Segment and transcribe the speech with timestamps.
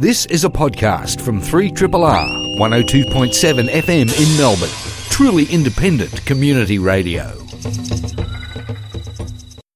[0.00, 4.70] This is a podcast from 3RRR 102.7 FM in Melbourne.
[5.10, 7.30] Truly independent community radio.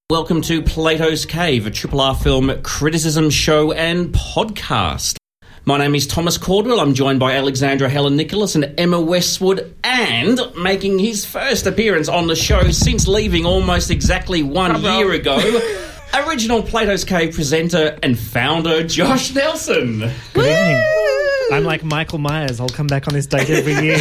[0.09, 5.19] Welcome to Plato's Cave, a Triple R film criticism show and podcast.
[5.67, 6.81] My name is Thomas Caldwell.
[6.81, 12.37] I'm joined by Alexandra Heller-Nicholas and Emma Westwood, and making his first appearance on the
[12.37, 15.37] show since leaving almost exactly one year ago,
[16.15, 20.11] original Plato's Cave presenter and founder Josh Nelson.
[20.33, 21.05] Good evening.
[21.53, 22.59] I'm like Michael Myers.
[22.59, 23.99] I'll come back on this date every year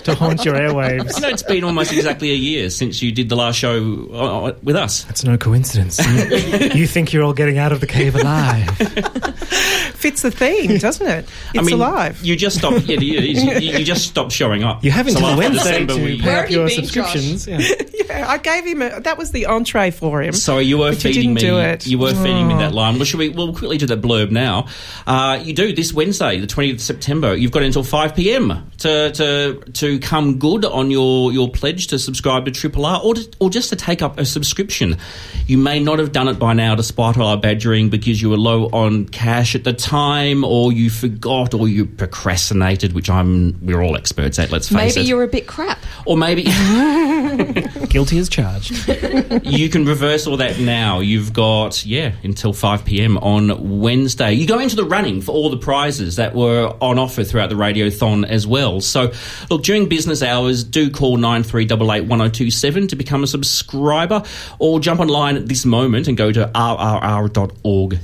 [0.00, 1.16] to haunt your airwaves.
[1.16, 4.54] I know it's been almost exactly a year since you did the last show uh,
[4.62, 5.04] with us.
[5.04, 6.04] That's no coincidence.
[6.04, 8.68] You, you think you're all getting out of the cave alive.
[9.92, 11.24] Fits the theme, doesn't it?
[11.54, 12.20] It's I mean, alive.
[12.24, 12.80] You just stopped.
[12.86, 13.42] Yeah, it is.
[13.42, 14.82] You, you just stopped showing up.
[14.84, 17.46] You have until after Wednesday December, to we- pay up have your been, subscriptions.
[17.46, 17.58] Yeah.
[18.06, 20.32] yeah, I gave him a, that was the entree for him.
[20.32, 21.40] So you were But you feeding didn't me.
[21.40, 21.86] do it.
[21.86, 22.58] You were feeding me Oh.
[22.58, 22.96] that line.
[22.96, 23.28] Well, should we?
[23.30, 24.66] We'll quickly do the blurb now.
[25.06, 27.34] Uh, you do this Wednesday, the twentieth of September.
[27.34, 31.98] You've got until five pm to to to come good on your your pledge to
[31.98, 34.96] subscribe to Triple R, or to, or just to take up a subscription.
[35.46, 38.66] You may not have done it by now, despite our badgering, because you were low
[38.66, 43.58] on cash at the time, or you forgot, or you procrastinated, which I'm.
[43.64, 44.50] We're all experts at.
[44.50, 44.96] Let's face Maybe it.
[44.96, 45.78] Maybe you're a bit crap.
[46.06, 46.44] or maybe.
[47.88, 48.72] Guilty as charged.
[49.44, 51.00] you can reverse all that now.
[51.00, 54.32] You've got, yeah, until 5 pm on Wednesday.
[54.32, 57.56] You go into the running for all the prizes that were on offer throughout the
[57.56, 58.80] Radiothon as well.
[58.80, 59.12] So,
[59.50, 64.22] look, during business hours, do call 9388 1027 to become a subscriber
[64.58, 67.94] or jump online at this moment and go to rrr.org.au.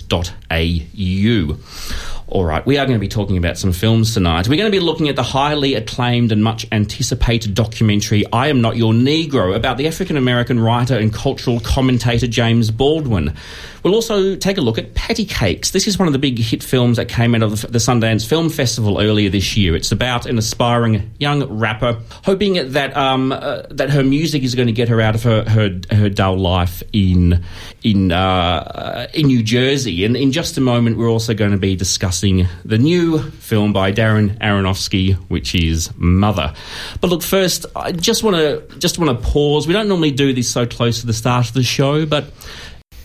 [2.26, 4.48] All right, we are going to be talking about some films tonight.
[4.48, 8.60] We're going to be looking at the highly acclaimed and much anticipated documentary I Am
[8.60, 13.34] Not Your Negro about the African American writer and cultural commentator James Baldwin.
[13.82, 15.70] We'll also take a look at Patti Cake$.
[15.72, 18.50] This is one of the big hit films that came out of the Sundance Film
[18.50, 19.74] Festival earlier this year.
[19.74, 24.66] It's about an aspiring young rapper hoping that um, uh, that her music is going
[24.66, 27.42] to get her out of her her, her dull life in
[27.82, 30.04] in uh, in New Jersey.
[30.04, 33.92] And in just a moment, we're also going to be discussing the new film by
[33.92, 36.54] Darren Aronofsky, which is Mother.
[37.00, 39.66] But look, first, I just want to just want to pause.
[39.66, 42.26] We don't normally do this so close to the start of the show, but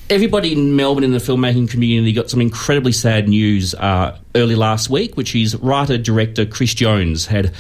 [0.10, 4.90] everybody in Melbourne in the filmmaking community got some incredibly sad news uh, early last
[4.90, 7.54] week, which is writer director Chris Jones had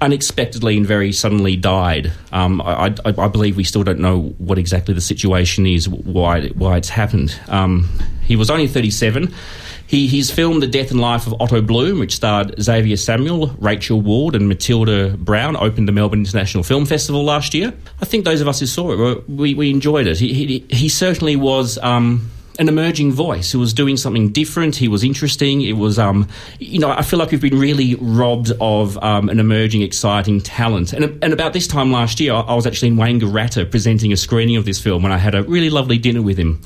[0.00, 2.10] unexpectedly and very suddenly died.
[2.32, 6.48] Um, I, I, I believe we still don't know what exactly the situation is, why
[6.48, 7.38] why it's happened.
[7.48, 7.88] Um,
[8.22, 9.34] he was only 37.
[9.90, 14.00] He, he's filmed The Death and Life of Otto Bloom, which starred Xavier Samuel, Rachel
[14.00, 17.74] Ward, and Matilda Brown, opened the Melbourne International Film Festival last year.
[18.00, 20.16] I think those of us who saw it, we, we enjoyed it.
[20.20, 21.76] He, he, he certainly was.
[21.78, 24.76] Um, an emerging voice who was doing something different.
[24.76, 25.62] He was interesting.
[25.62, 26.28] It was, um,
[26.58, 30.92] you know, I feel like we've been really robbed of um, an emerging, exciting talent.
[30.92, 34.56] And, and about this time last year, I was actually in Wangaratta presenting a screening
[34.56, 36.60] of this film, and I had a really lovely dinner with him.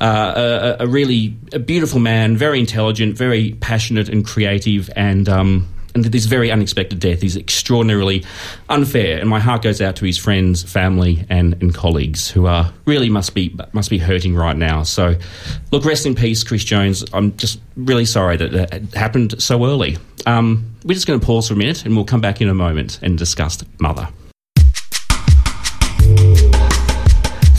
[0.00, 5.68] Uh, a, a really a beautiful man, very intelligent, very passionate and creative, and um,
[5.94, 8.24] and this very unexpected death is extraordinarily
[8.68, 9.18] unfair.
[9.18, 13.10] And my heart goes out to his friends, family, and, and colleagues who are really
[13.10, 14.82] must be must be hurting right now.
[14.82, 15.16] So,
[15.70, 17.04] look, rest in peace, Chris Jones.
[17.12, 19.98] I'm just really sorry that it happened so early.
[20.26, 22.54] Um, we're just going to pause for a minute, and we'll come back in a
[22.54, 24.08] moment and discuss Mother.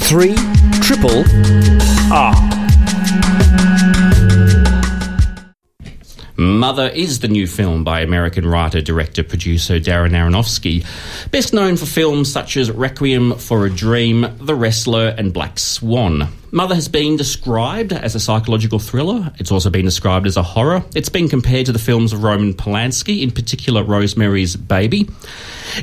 [0.10, 0.36] 3
[0.82, 1.24] Triple
[6.60, 10.86] Mother is the new film by American writer, director, producer Darren Aronofsky,
[11.32, 16.28] best known for films such as Requiem for a Dream, The Wrestler, and Black Swan.
[16.52, 19.32] Mother has been described as a psychological thriller.
[19.38, 20.84] It's also been described as a horror.
[20.96, 25.08] It's been compared to the films of Roman Polanski, in particular Rosemary's Baby.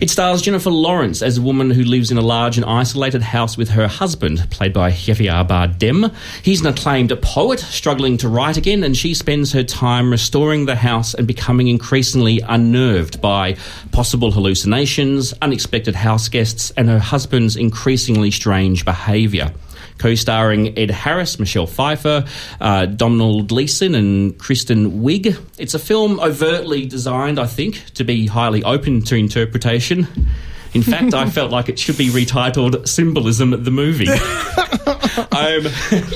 [0.01, 3.57] It stars Jennifer Lawrence as a woman who lives in a large and isolated house
[3.57, 6.13] with her husband, played by Javier Bardem.
[6.43, 10.75] He's an acclaimed poet, struggling to write again, and she spends her time restoring the
[10.75, 13.57] house and becoming increasingly unnerved by
[13.93, 19.53] possible hallucinations, unexpected house guests, and her husband's increasingly strange behaviour
[19.99, 22.25] co-starring Ed Harris, Michelle Pfeiffer,
[22.61, 25.39] uh, Domhnall Gleeson, and Kristen Wiig.
[25.59, 30.07] It's a film overtly designed, I think, to be highly open to interpretation.
[30.77, 35.65] In fact, I felt like it should be retitled "Symbolism: The Movie." um,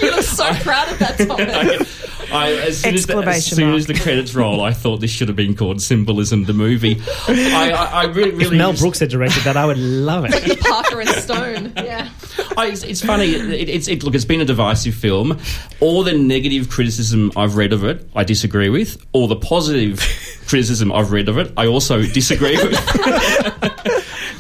[0.03, 2.07] You look so proud of that, Thomas.
[2.33, 5.29] I, as soon, as the, as soon as the credits roll, I thought this should
[5.29, 9.09] have been called "Symbolism: The Movie." I, I, I really, If really Mel Brooks had
[9.09, 10.61] directed that, I would love it.
[10.61, 11.73] Parker and Stone.
[11.77, 12.11] Yeah.
[12.57, 13.31] I, it's, it's funny.
[13.31, 14.15] It, it's it, look.
[14.15, 15.39] It's been a divisive film.
[15.81, 19.03] All the negative criticism I've read of it, I disagree with.
[19.13, 20.01] All the positive
[20.47, 23.77] criticism I've read of it, I also disagree with.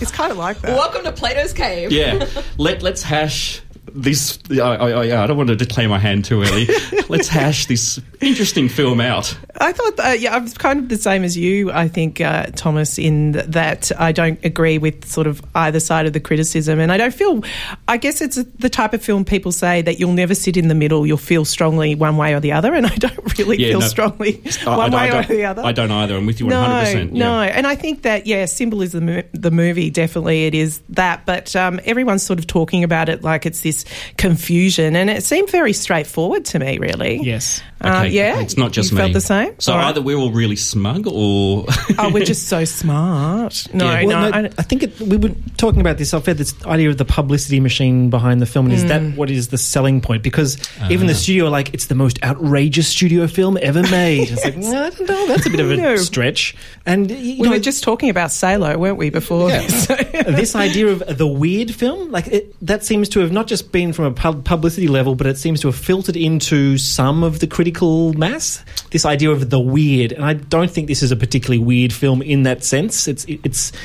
[0.01, 0.77] It's kind of like that.
[0.77, 1.93] Welcome to Plato's Cave.
[1.93, 2.27] yeah,
[2.57, 3.61] let let's hash
[3.95, 4.39] this.
[4.51, 6.69] I, I, I, don't want to declare my hand too early.
[7.09, 9.37] let's hash this interesting film out.
[9.61, 11.71] I thought, uh, yeah, I'm kind of the same as you.
[11.73, 16.07] I think, uh, Thomas, in th- that I don't agree with sort of either side
[16.07, 17.43] of the criticism, and I don't feel.
[17.89, 20.75] I guess it's the type of film people say that you'll never sit in the
[20.75, 21.07] middle.
[21.07, 23.87] You'll feel strongly one way or the other, and I don't really Yeah, feel no.
[23.87, 25.63] strongly I- one way or the other.
[25.63, 26.17] I don't either.
[26.17, 27.13] I'm with you 100%.
[27.13, 27.49] No, yeah.
[27.49, 31.81] and I think that yeah, symbolism the, the movie definitely it is that, but um,
[31.85, 33.80] everyone's sort of talking about it like it's this
[34.17, 37.19] confusion, and it seemed very straightforward to me, really.
[37.23, 37.61] Yes.
[37.83, 39.03] Uh, Okay, yeah, it's not just you me.
[39.05, 39.55] Felt the same.
[39.59, 39.87] So All right.
[39.89, 41.65] either we're all really smug, or
[41.99, 43.67] oh, we're just so smart.
[43.73, 44.01] No, Yeah.
[44.03, 46.13] no, Well, no, I, I think it, we were talking about this.
[46.13, 48.89] I've had this idea of the publicity machine behind the film, and is Mm.
[48.89, 50.23] that what is the selling point?
[50.23, 50.59] Because
[50.91, 51.13] even Ah.
[51.13, 54.31] the studio, are like, it's the most outrageous studio film ever made.
[54.31, 55.97] It's like, no, I don't know, that's a bit of a No.
[55.97, 56.55] stretch.
[56.85, 59.87] And you we know, were just talking about Salo, weren't we, before this?
[60.13, 63.93] this idea of the weird film, like it, that seems to have not just been
[63.93, 67.47] from a pub- publicity level, but it seems to have filtered into some of the
[67.47, 68.65] critical mass.
[68.91, 72.23] This idea of the weird, and I don't think this is a particularly weird film
[72.23, 73.09] in that sense.
[73.09, 73.77] It's it, it's it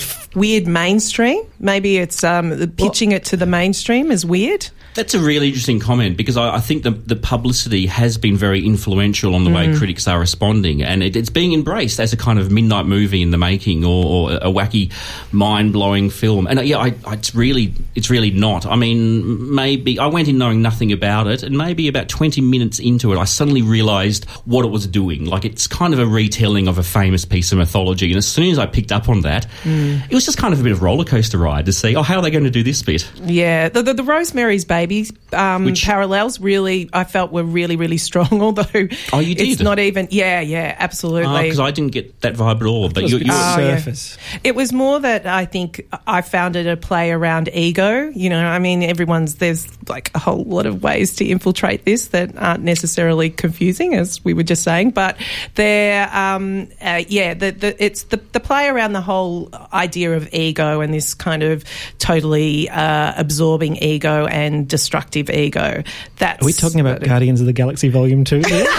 [0.00, 1.42] f- weird mainstream.
[1.60, 4.68] Maybe it's um, pitching it to the mainstream is weird.
[4.94, 8.64] That's a really interesting comment because I, I think the, the publicity has been very
[8.64, 9.76] influential on the way Mm.
[9.76, 13.30] critics are responding, and it, it's being embraced as a kind of midnight movie in
[13.30, 14.90] the making, or, or a wacky,
[15.32, 16.46] mind blowing film.
[16.46, 18.64] And uh, yeah, I, I, it's really it's really not.
[18.64, 22.78] I mean, maybe I went in knowing nothing about it, and maybe about twenty minutes
[22.78, 25.26] into it, I suddenly realised what it was doing.
[25.26, 28.50] Like it's kind of a retelling of a famous piece of mythology, and as soon
[28.50, 29.85] as I picked up on that, Mm.
[30.10, 31.96] It was just kind of a bit of roller coaster ride to see.
[31.96, 33.10] Oh, how are they going to do this bit?
[33.22, 37.98] Yeah, the, the, the Rosemary's Baby um, Which- parallels really, I felt were really, really
[37.98, 38.28] strong.
[38.42, 38.64] Although,
[39.12, 39.64] Oh, you It's did?
[39.64, 40.08] not even.
[40.10, 41.42] Yeah, yeah, absolutely.
[41.42, 42.88] because I didn't get that vibe at all.
[42.88, 43.76] But you, you, Oh, yeah.
[43.78, 44.16] surface.
[44.44, 48.10] It was more that I think I found it a play around ego.
[48.14, 52.08] You know, I mean, everyone's there's like a whole lot of ways to infiltrate this
[52.08, 54.90] that aren't necessarily confusing, as we were just saying.
[54.90, 55.16] But
[55.54, 60.32] they're, um, uh, yeah, the, the, it's the, the play around the whole idea of
[60.32, 61.64] ego and this kind of
[61.98, 65.82] totally uh, absorbing ego and destructive ego.
[66.18, 68.42] That's Are we talking about Guardians of the Galaxy Volume Two?
[68.46, 68.66] Here?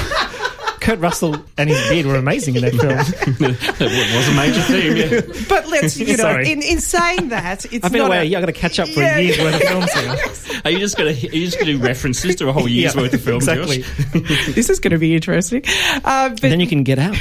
[0.79, 2.93] Kurt Russell and his beard were amazing in that film.
[3.81, 4.95] it was a major theme.
[4.95, 5.43] Yeah.
[5.49, 8.19] But let's, you know, in, in saying that, it's I've been not away.
[8.19, 10.61] a- yeah, I've got to catch up for Yeah, a year's worth of films here.
[10.65, 12.69] Are you just going to are you just going to do references to a whole
[12.69, 13.47] year's Yeah, worth of films?
[13.49, 13.81] exactly.
[13.81, 14.55] Josh?
[14.55, 15.63] this is going to be interesting.
[16.05, 17.15] Uh, but then you can get out.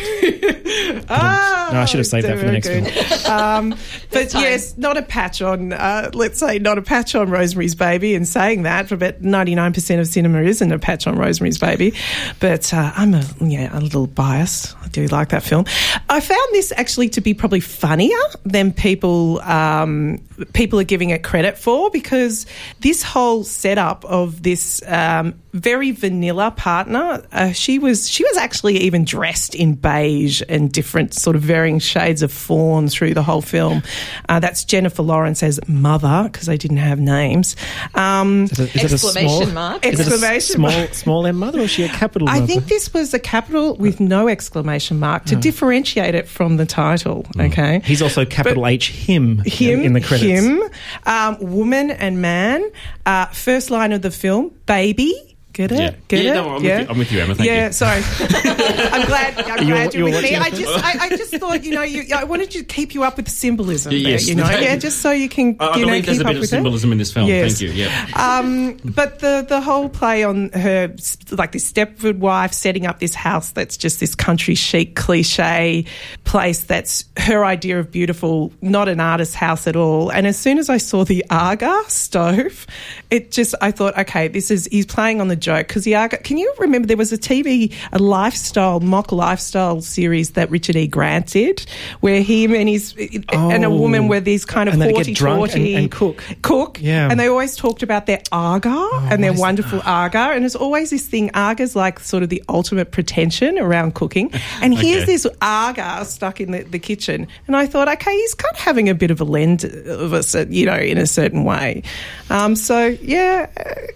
[1.09, 3.27] Ah, No, I should have saved that for the next very good.
[3.27, 3.71] Um,
[4.11, 4.43] but time.
[4.43, 8.15] yes, not a patch on, uh, let's say, not a patch on Rosemary's Baby.
[8.15, 11.95] And saying that, for about 99% of cinema isn't a patch on Rosemary's Baby.
[12.41, 14.75] But uh, I'm a, yeah, a little biased.
[14.83, 15.65] I do like that film.
[16.09, 20.19] I found this actually to be probably funnier than people um,
[20.53, 22.47] people are giving it credit for because
[22.81, 28.77] this whole setup of this um, very vanilla partner, uh, she was she was actually
[28.79, 33.43] even dressed in beige and different sort of varying shades of fawn through the whole
[33.43, 33.83] film.
[34.29, 37.57] Uh, that's Jennifer Lawrence as mother because they didn't have names.
[37.95, 39.87] Um, Is it, is it a Exclamation small, mark.
[39.87, 40.95] Is it a Exclamation small, mark.
[40.95, 42.47] small M mother or is she a capital I mother?
[42.47, 47.25] think this was a capital with no exclamation mark to differentiate it from the title.
[47.39, 50.25] Okay, He's also capital H him, him in the credits.
[50.45, 50.63] him,
[51.05, 52.65] um, woman and man.
[53.05, 55.15] Uh, first line of the film, baby.
[55.57, 55.79] Get it?
[55.79, 55.95] Yeah.
[56.09, 56.35] Get Yeah, it?
[56.35, 57.73] no, I'm with you- I'm with you, Emma, thank yeah, you.
[57.73, 58.03] sorry.
[58.21, 59.39] I'm glad.
[59.41, 60.37] I'm You were- glad you you're with me.
[60.37, 63.17] I just, I, I just thought, you know, you, I wanted to keep you up
[63.17, 63.91] with the symbolism.
[63.93, 64.29] Y- there, yes.
[64.29, 66.29] you know, yeah, just so you can, I, I you know, believe there's keep a
[66.29, 66.57] up bit of with it.
[66.57, 67.27] symbolism in this film.
[67.27, 67.59] Yes.
[67.59, 67.85] Thank you.
[67.85, 68.07] Yeah.
[68.15, 70.95] Um, but the the whole play on her,
[71.31, 75.87] like this Stepford wife setting up this house that's just this country chic cliche
[76.25, 80.11] place that's her idea of beautiful, not an artist's house at all.
[80.11, 82.67] And as soon as I saw the Aga stove,
[83.11, 86.19] it just I thought, okay, this is he's playing on the joke because the Aga.
[86.19, 90.87] Can you remember there was a TV, a lifestyle mock lifestyle series that Richard E.
[90.87, 91.65] Grant did,
[92.01, 92.95] where him and his
[93.33, 93.77] and a Oh.
[93.77, 96.23] woman were these kind of And they'd get forty drunk and- forty and cook.
[96.43, 97.07] cook, Yeah.
[97.07, 100.45] Oh, and they always talked about their Aga and their what is wonderful Aga, and
[100.45, 101.31] it's always this thing.
[101.35, 106.51] Aga's like sort of the ultimate pretension around cooking, and here's this Aga stuck in
[106.51, 109.25] the, the kitchen, and I thought, okay, he's kind of having a bit of a
[109.25, 111.83] lend of us, you know, in a certain way.
[112.31, 113.47] Um, so yeah,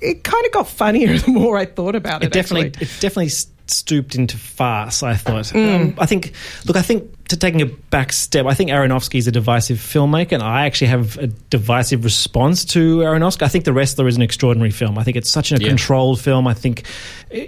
[0.01, 2.27] it kind of got funnier the more I thought about it.
[2.27, 2.87] it definitely actually.
[2.87, 3.31] it definitely
[3.67, 5.03] stooped into farce.
[5.03, 5.55] I thought.
[5.55, 6.33] Um, I think.
[6.67, 10.33] Look, I think to taking a back step, I think Aronofsky is a divisive filmmaker,
[10.33, 13.43] and I actually have a divisive response to Aronofsky.
[13.43, 14.99] I think The Wrestler is an extraordinary film.
[14.99, 15.69] I think it's such a Yeah.
[15.69, 16.47] controlled film.
[16.47, 16.85] I think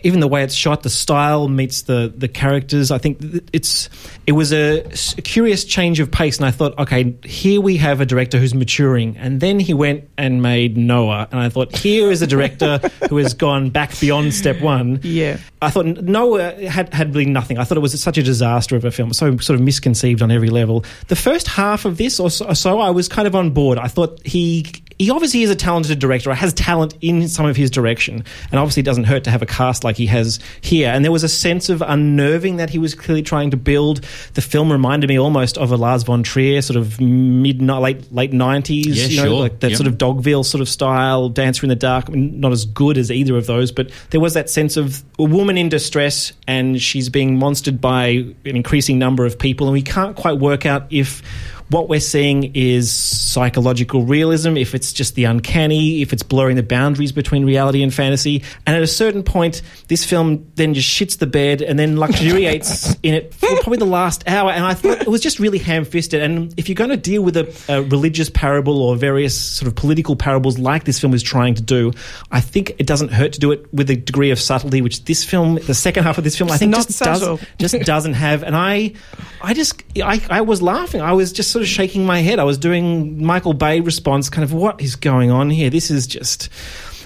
[0.04, 2.90] even the way it's shot, the style meets the the characters.
[2.90, 3.18] I think
[3.52, 3.88] it's
[4.26, 4.82] it was a
[5.24, 9.16] curious change of pace, and I thought, okay, here we have a director who's maturing,
[9.18, 12.78] and then he went and made Noah, and I thought, here is a director
[13.10, 15.00] who has gone back beyond step one.
[15.02, 15.38] Yeah.
[15.60, 17.58] I thought Noah had, had really nothing.
[17.58, 20.30] I thought it was such a disaster of a film, so sort of misconceived on
[20.30, 20.84] every level.
[21.08, 23.78] The first half of this or so, I was kind of on board.
[23.78, 24.66] I thought he
[24.98, 28.58] he obviously is a talented director, or has talent in some of his direction, and
[28.60, 30.88] obviously it doesn't hurt to have a cast like he has here.
[30.90, 34.02] And there was a sense of unnerving that he was clearly trying to build.
[34.34, 38.32] The film reminded me almost of a Lars von Trier, sort of mid late late
[38.32, 39.40] nineties, Yeah, you know, sure.
[39.40, 39.76] like that Yep.
[39.76, 42.08] sort of Dogville sort of style, Dancer in the Dark.
[42.08, 45.02] I mean, not as good as either of those, but there was that sense of
[45.18, 48.06] a woman in distress and she's being monstered by
[48.44, 51.22] an increasing number of people, and we can't quite work out if
[51.72, 56.62] what we're seeing is psychological realism, if it's just the uncanny, if it's blurring the
[56.62, 58.44] boundaries between reality and fantasy.
[58.66, 62.94] And at a certain point, this film then just shits the bed and then luxuriates
[63.02, 64.50] in it for probably the last hour.
[64.50, 66.20] And I thought it was just really ham fisted.
[66.20, 69.74] And if you're going to deal with a, a religious parable or various sort of
[69.74, 71.92] political parables like this film is trying to do,
[72.30, 75.24] I think it doesn't hurt to do it with a degree of subtlety, which this
[75.24, 78.42] film, the second half of this film, I think just does just doesn't have.
[78.42, 78.92] And I,
[79.40, 81.00] I just, I, I was laughing.
[81.00, 82.38] I was just sort of shaking my head.
[82.38, 85.70] I was doing Michael Bay response, kind of what is going on here?
[85.70, 86.48] This is just,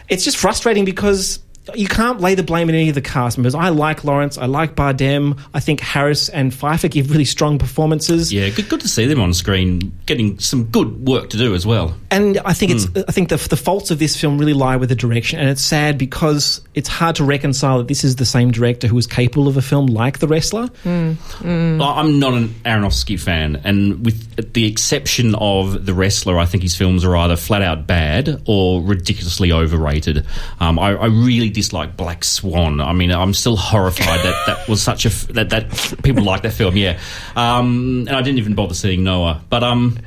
[0.08, 1.40] it's just frustrating because.
[1.74, 3.54] You can't lay the blame in any of the cast members.
[3.54, 4.38] I like Lawrence.
[4.38, 5.38] I like Bardem.
[5.52, 8.32] I think Harris and Pfeiffer give really strong performances.
[8.32, 11.66] Yeah, good, good to see them on screen, getting some good work to do as
[11.66, 11.96] well.
[12.10, 12.76] And I think Hmm.
[12.94, 15.48] it's I think the, the faults of this film really lie with the direction, and
[15.50, 19.06] it's sad because it's hard to reconcile that this is the same director who was
[19.08, 20.68] capable of a film like The Wrestler.
[20.84, 26.62] I- I'm not an Aronofsky fan, and with the exception of The Wrestler, I think
[26.62, 30.24] his films are either flat out bad or ridiculously overrated.
[30.60, 32.82] Um, I, I really dislike Black Swan.
[32.82, 36.52] I mean, I'm still horrified that that was such a that that people like that
[36.52, 36.76] film.
[36.76, 37.00] Yeah,
[37.34, 39.98] um, and I didn't even bother seeing Noah, but um.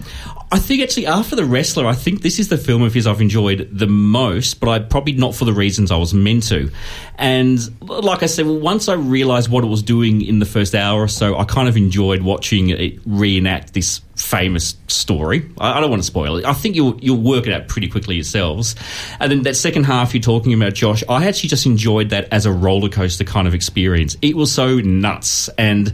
[0.51, 3.22] I think actually after The Wrestler, I think this is the film of his I've
[3.22, 6.72] enjoyed the most, but I probably not for the reasons I was meant to.
[7.18, 11.03] And like I said, once I realised what it was doing in the first hour
[11.03, 15.50] or so, I kind of enjoyed watching it reenact this famous story.
[15.60, 16.46] I, don't want to spoil it.
[16.46, 18.75] I think you'll you'll work it out pretty quickly yourselves.
[19.20, 22.46] And then that second half you're talking about, Josh, I actually just enjoyed that as
[22.46, 24.18] a roller coaster kind of experience.
[24.22, 25.94] It was so nuts, and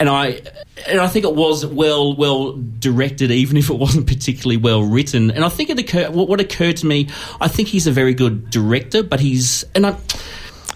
[0.00, 0.42] and I
[0.86, 5.30] and I think it was well well directed, even if it wasn't particularly well written.
[5.30, 6.10] And I think it occurred.
[6.14, 7.08] What, what occurred to me,
[7.40, 9.96] I think he's a very good director, but he's and I.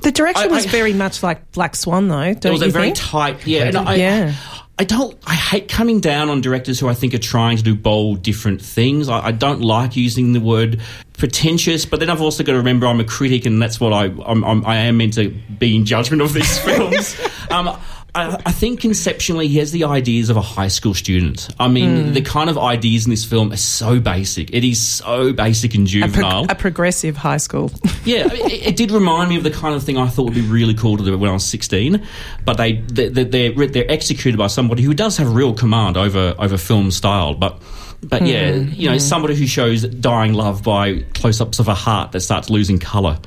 [0.03, 2.35] The direction I- was I- very much like Black Swan, though.
[2.35, 2.97] Don't It was you a very think?
[2.99, 3.65] tight, yeah.
[3.65, 4.35] And I, Yeah.
[4.79, 5.17] I don't.
[5.27, 8.61] I hate coming down on directors who I think are trying to do bold, different
[8.61, 9.09] things.
[9.09, 10.81] I, I don't like using the word
[11.17, 14.05] pretentious, but then I've also got to remember I'm a critic, and that's what I
[14.27, 17.17] I'm, I'm, I am meant to be in judgment of these films.
[17.51, 17.75] um,
[18.17, 21.49] I, I think conceptually he has the ideas of a high school student.
[21.61, 22.13] I mean, hmm.
[22.15, 24.55] the kind of ideas in this film are so basic.
[24.55, 26.47] It is so basic and a, pro- juvenile.
[26.49, 27.71] a progressive high school.
[28.07, 30.41] Yeah, it, it did remind me of the kind of thing I thought would be
[30.41, 32.07] really cool to do when I was 16.
[32.45, 36.37] But they, they, they they're, they're executed by somebody who does have real command over,
[36.39, 37.35] over film style.
[37.35, 37.61] But,
[38.05, 39.01] but yeah, hmm, you know, hmm.
[39.01, 43.19] somebody who shows dying love by close ups of a heart that starts losing colour.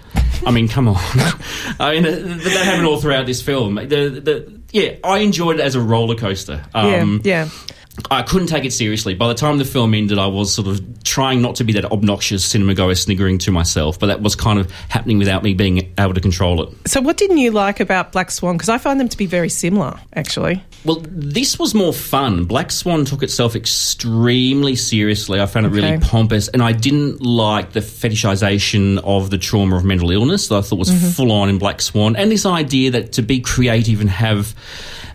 [0.45, 0.95] I mean, come on.
[1.79, 3.75] I mean, they happen all throughout this film.
[3.75, 6.65] The, the, yeah, I enjoyed it as a roller coaster.
[6.73, 7.49] Um, yeah, yeah.
[8.11, 9.13] I couldn't take it seriously.
[9.15, 11.85] By the time the film ended, I was sort of trying not to be that
[11.85, 15.93] obnoxious cinema goer sniggering to myself, but that was kind of happening without me being
[15.97, 16.69] able to control it.
[16.87, 18.55] So, what didn't you like about Black Swan?
[18.55, 20.63] Because I find them to be very similar, actually.
[20.85, 22.45] Well, this was more fun.
[22.45, 25.41] Black Swan took itself extremely seriously.
[25.41, 29.83] I found it really pompous, and I didn't like the fetishization of the trauma of
[29.83, 31.09] mental illness that I thought was mm-hmm.
[31.09, 34.55] full on in Black Swan, and this idea that to be creative and have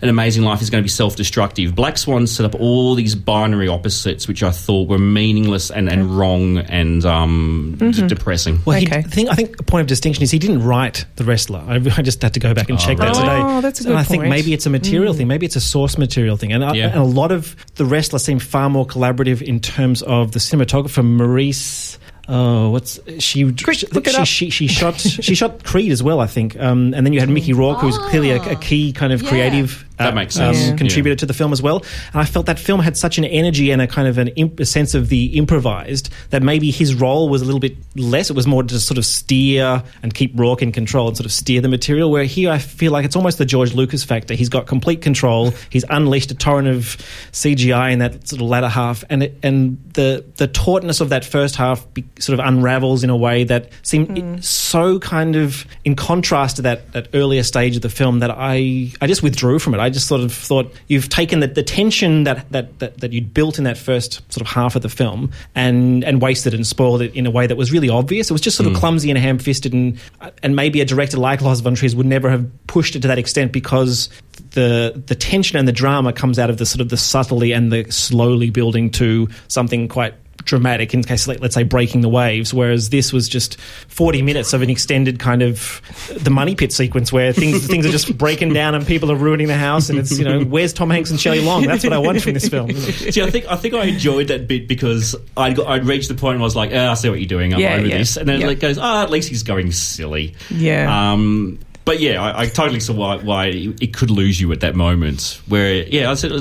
[0.03, 1.75] An Amazing Life is going to be self-destructive.
[1.75, 6.17] Black Swan set up all these binary opposites, which I thought were meaningless and, and
[6.19, 8.07] wrong and um, d- mm-hmm.
[8.07, 8.61] depressing.
[8.65, 8.99] Well, he, Okay.
[8.99, 11.65] I think I think a point of distinction is he didn't write the wrestler.
[11.67, 13.41] I, I just had to go back and check that oh, today.
[13.41, 15.17] Oh, that's a And good I think maybe it's a material mm.
[15.17, 15.29] thing.
[15.29, 16.53] Maybe it's a source material thing.
[16.53, 16.89] And, I- Yeah.
[16.89, 21.03] and a lot of the wrestler seem far more collaborative in terms of the cinematographer
[21.05, 21.99] Maryse.
[22.29, 23.41] Oh, what's she?
[23.41, 24.27] She, look it she, up.
[24.27, 24.99] she, she shot.
[24.99, 26.59] She shot Creed as well, I think.
[26.59, 29.23] Um, and then you had Mickey Rourke, who was clearly a, a key kind of
[29.23, 29.29] Yeah.
[29.29, 30.59] creative uh, That makes sense.
[30.59, 30.77] um, Yeah.
[30.77, 31.85] contributor to the film as well.
[32.13, 34.59] And I felt that film had such an energy and a kind of an imp-
[34.61, 38.31] a sense of the improvised that maybe his role was a little bit less.
[38.31, 41.33] It was more to sort of steer and keep Rourke in control and sort of
[41.33, 42.11] steer the material.
[42.11, 44.35] Where here I feel like it's almost the George Lucas factor.
[44.35, 45.53] He's got complete control.
[45.71, 46.97] He's unleashed a torrent of
[47.33, 51.25] CGI in that sort of latter half, and it, and the the tautness of that
[51.25, 55.67] first half be, sort of unravels in a way that seemed it- so kind of
[55.85, 59.59] in contrast to that that earlier stage of the film that I I just withdrew
[59.59, 59.79] from it.
[59.85, 63.35] I just sort of thought you've taken the, the tension that, that, that, that you'd
[63.35, 67.03] built in that first sort of half of the film and and wasted and spoiled
[67.03, 68.31] it in a way that was really obvious.
[68.31, 68.79] It was just sort of hmm.
[68.79, 69.99] clumsy and ham fisted and
[70.43, 73.19] and maybe a director like Lars von Trier would never have pushed it to that
[73.19, 74.09] extent because
[74.53, 77.71] the the tension and the drama comes out of the sort of the subtlety and
[77.71, 82.53] the slowly building to something quite dramatic in case like, let's say breaking the waves
[82.53, 85.81] whereas this was just 40 minutes of an extended kind of
[86.23, 89.47] the money pit sequence where things things are just breaking down and people are ruining
[89.47, 91.99] the house and it's you know where's Tom Hanks and Shelley Long that's what I
[91.99, 95.57] want from this film See, I think I think I enjoyed that bit because I'd,
[95.57, 97.55] got, I'd reached the point where I was like, oh, I see what you're doing.
[97.55, 97.99] I'm Yeah, over yeah.
[97.99, 98.17] this.
[98.17, 98.51] And then Yeah.
[98.51, 100.35] it goes, oh, at least he's going silly.
[100.51, 101.13] Yeah.
[101.13, 104.75] Um, but yeah, I, I totally saw why, why it could lose you at that
[104.75, 105.41] moment.
[105.47, 106.33] Where, yeah, I, said,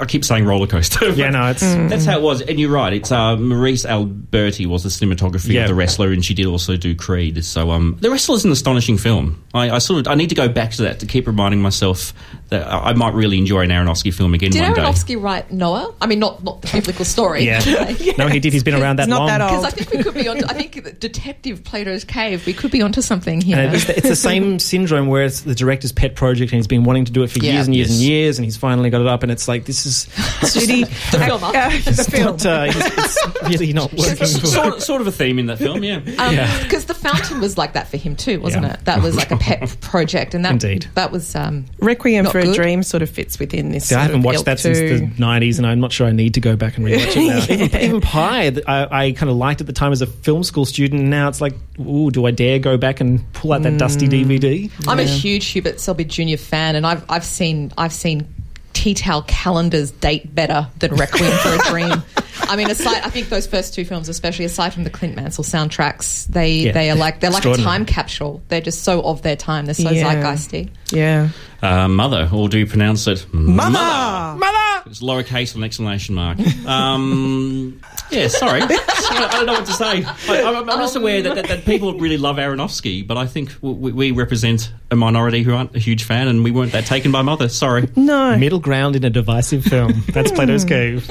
[0.00, 1.10] I keep saying roller coaster.
[1.14, 2.40] yeah no it's That's how it was.
[2.42, 2.92] And you're right.
[2.92, 5.62] It's uh, Maryse Alberti was the cinematography Yeah.
[5.62, 7.44] of The Wrestler, and she did also do Creed.
[7.44, 9.42] So um, The Wrestler is an astonishing film.
[9.54, 12.12] I, I sort of I need to go back to that to keep reminding myself
[12.52, 14.82] I I might really enjoy an Aronofsky film again Did one day.
[14.82, 15.94] Aronofsky write Noah?
[16.00, 17.44] I mean, not not the biblical story.
[17.44, 17.60] yeah
[18.18, 19.50] no he did he's been around that It's not long that old.
[19.50, 20.44] Because I think we could be on.
[20.44, 22.44] I think Detective Plato's Cave.
[22.46, 23.58] We could be onto something here.
[23.58, 26.66] And it's the, it's the same syndrome where it's the director's pet project and he's
[26.66, 27.52] been wanting to do it for Yeah.
[27.54, 27.98] years and years Yes.
[27.98, 30.06] and years and he's finally got it up and it's like this is
[30.42, 30.84] it's just Did he?
[30.84, 30.90] the
[31.24, 31.54] film up.
[31.54, 32.24] Uh, the film.
[32.36, 35.58] not, uh, it's, it's really not working for sort, sort of a theme in that
[35.58, 36.00] film, yeah.
[36.06, 36.62] Yeah.
[36.62, 38.74] Because the fountain was like that for him too, wasn't Yeah.
[38.74, 38.84] it?
[38.86, 40.86] That was like a pet project, and that Indeed.
[40.94, 42.54] that was um, Requiem Not for a.
[42.54, 43.88] Dream sort of fits within this.
[43.88, 46.12] See, I haven't of watched ilk that since the 90s, and I'm not sure I
[46.12, 47.54] need to go back and rewatch it now.
[47.54, 50.64] even, even Pi, I, I kind of liked at the time as a film school
[50.64, 53.78] student, and now it's like, ooh, do I dare go back and pull out that
[53.78, 54.24] dusty mm.
[54.24, 54.88] DVD?
[54.88, 56.36] I'm a huge Hubert Selby Jr.
[56.36, 58.26] fan, and I've I've seen I've seen
[58.72, 62.02] tea towel calendars date better than Requiem for a Dream.
[62.42, 65.44] I mean, aside, I think those first two films, especially aside from the Clint Mansell
[65.44, 66.72] soundtracks, they Yeah.
[66.72, 68.42] they are like they're like a time capsule.
[68.48, 69.66] They're just so of their time.
[69.66, 70.14] They're so Yeah.
[70.14, 70.70] zeitgeisty.
[70.92, 71.28] Yeah.
[71.62, 74.38] Uh, mother, or do you pronounce it Mother!
[74.38, 74.82] Mother!
[74.86, 76.38] It's lowercase with an exclamation mark.
[76.66, 78.62] Um, yeah, sorry.
[78.64, 80.02] I don't know what to say.
[80.04, 83.54] I, I'm, I'm just aware that, that, that people really love Aronofsky, but I think
[83.60, 87.12] we, we represent a minority who aren't a huge fan, and we weren't that taken
[87.12, 87.48] by Mother.
[87.48, 87.88] Sorry.
[87.94, 88.36] No.
[88.36, 90.02] Middle ground in a divisive film.
[90.08, 91.08] That's Plato's Cave.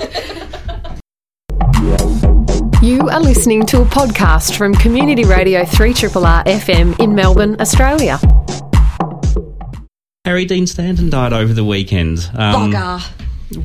[2.82, 8.20] You are listening to a podcast from Community Radio 3RRR FM in Melbourne, Australia.
[10.30, 12.20] Harry Dean Stanton died over the weekend.
[12.36, 13.02] Um, Bugger.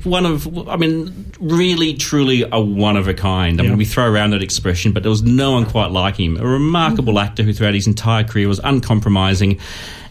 [0.06, 3.60] one of, I mean, really, truly a one of a kind.
[3.60, 3.68] I Yeah.
[3.68, 6.38] mean, we throw around that expression, but there was no one quite like him.
[6.38, 9.58] A remarkable actor who, throughout his entire career, was uncompromising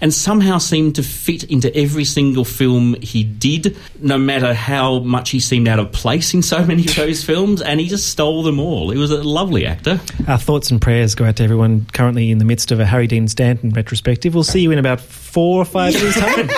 [0.03, 5.29] and somehow seemed to fit into every single film he did, no matter how much
[5.29, 8.43] he seemed out of place in so many of those films, and he just stole
[8.43, 8.89] them all.
[8.89, 10.01] He was a lovely actor.
[10.27, 13.07] Our thoughts and prayers go out to everyone currently in the midst of a Harry
[13.07, 14.33] Dean Stanton retrospective.
[14.33, 16.49] We'll see you in about four or five years' time.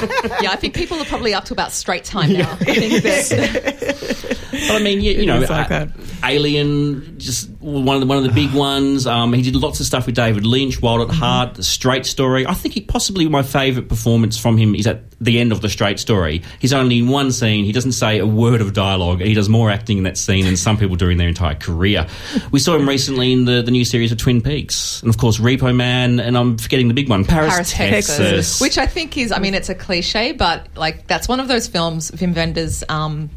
[0.41, 2.51] Yeah, I think people are probably up to about straight time now.
[2.61, 4.35] I think that
[4.67, 5.89] But I mean, you, you know, is like uh, that.
[6.23, 9.05] Alien, just one of the, one of the big ones.
[9.05, 11.11] Um, he did lots of stuff with David Lynch, Wild Mm-hmm.
[11.11, 12.47] at Heart, The Straight Story.
[12.47, 15.69] I think he, possibly my favourite performance from him is at the end of The
[15.69, 16.41] Straight Story.
[16.59, 17.65] He's only in one scene.
[17.65, 19.21] He doesn't say a word of dialogue.
[19.21, 22.07] He does more acting in that scene than some people do in their entire career.
[22.51, 25.37] We saw him recently in the, the new series of Twin Peaks, and of course
[25.37, 28.17] Repo Man, and I'm forgetting the big one, Paris, Paris, Texas.
[28.17, 28.61] Texas.
[28.61, 31.67] Which I think is, I mean, it's a cliche, but like that's one of those
[31.67, 33.29] films, Wim Wenders, um,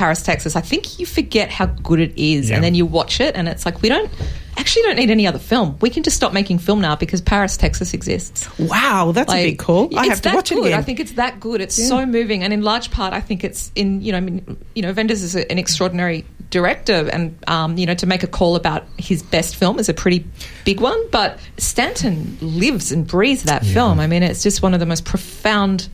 [0.00, 0.56] Paris, Texas.
[0.56, 2.54] I think you forget how good it is, Yeah.
[2.56, 4.10] and then you watch it, and it's like we don't
[4.56, 5.76] actually don't need any other film.
[5.82, 8.48] We can just stop making film now because Paris, Texas exists.
[8.58, 9.94] Wow, that's Like, a big call.
[9.98, 10.58] I have to watch good.
[10.60, 10.78] it again.
[10.78, 11.60] I think it's that good.
[11.60, 14.56] It's so moving, and in large part, I think it's in you know, I mean,
[14.74, 18.26] you know, Wenders is a, an extraordinary director, and um, you know, to make a
[18.26, 20.24] call about his best film is a pretty
[20.64, 20.98] big one.
[21.10, 24.00] But Stanton lives and breathes that film.
[24.00, 25.88] I mean, it's just one of the most profound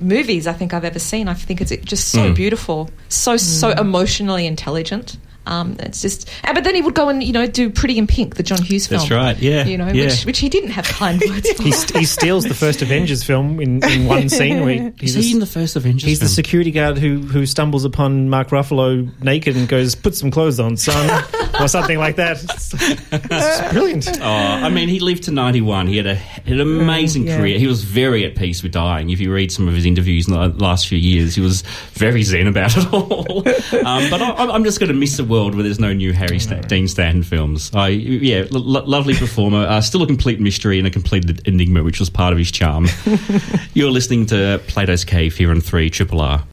[0.00, 1.28] movies I think I've ever seen.
[1.28, 2.34] I think it's just so hmm.
[2.34, 3.78] beautiful, so so hmm.
[3.78, 5.18] emotionally intelligent.
[5.46, 8.36] Um, it's just, but then he would go and you know do Pretty in Pink,
[8.36, 9.00] the John Hughes film.
[9.00, 10.06] That's right, yeah, you know, yeah.
[10.06, 11.62] which, which he didn't have kind words for.
[11.62, 15.14] He, st- he steals the first Avengers film in, in one scene where he- Is
[15.14, 18.28] he's, he in the, the first Avengers he's the security guard who, who stumbles upon
[18.28, 21.24] Mark Ruffalo naked and goes, "Put some clothes on, son,"
[21.60, 22.42] or something like that.
[22.42, 22.74] It's,
[23.12, 24.08] it's brilliant.
[24.20, 25.86] Oh, I mean, he lived to 91.
[25.86, 27.38] He had, a, an amazing yeah.
[27.38, 27.58] career.
[27.58, 29.10] He was very at peace with dying.
[29.10, 32.22] If you read some of his interviews in the last few years, he was very
[32.22, 33.38] zen about it all.
[33.86, 36.38] um, but I, I'm just going to miss the world where there's no new Harry
[36.38, 37.70] Sta- Dean Stanton films.
[37.74, 39.66] I, yeah, lo- lo- lovely performer.
[39.66, 42.86] Uh, still a complete mystery and a complete enigma, which was part of his charm.
[43.74, 46.44] You're listening to Plato's Cave here on 3 Triple R.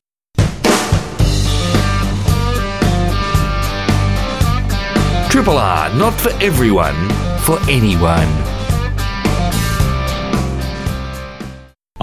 [5.30, 8.53] Triple R, not for everyone, for anyone.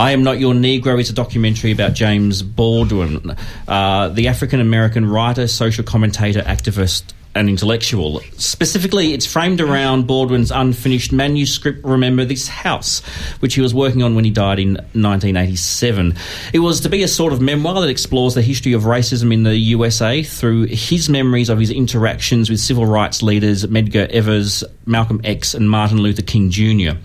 [0.00, 3.36] I Am Not Your Negro is a documentary about James Baldwin,
[3.68, 8.20] uh, the African American writer, social commentator, activist, and intellectual.
[8.36, 13.00] Specifically, it's framed around Baldwin's unfinished manuscript, Remember This House,
[13.38, 16.14] which he was working on when he died in 1987.
[16.52, 19.44] It was to be a sort of memoir that explores the history of racism in
[19.44, 25.20] the USA through his memories of his interactions with civil rights leaders Medgar Evers, Malcolm
[25.22, 26.98] X, and Martin Luther King Jr.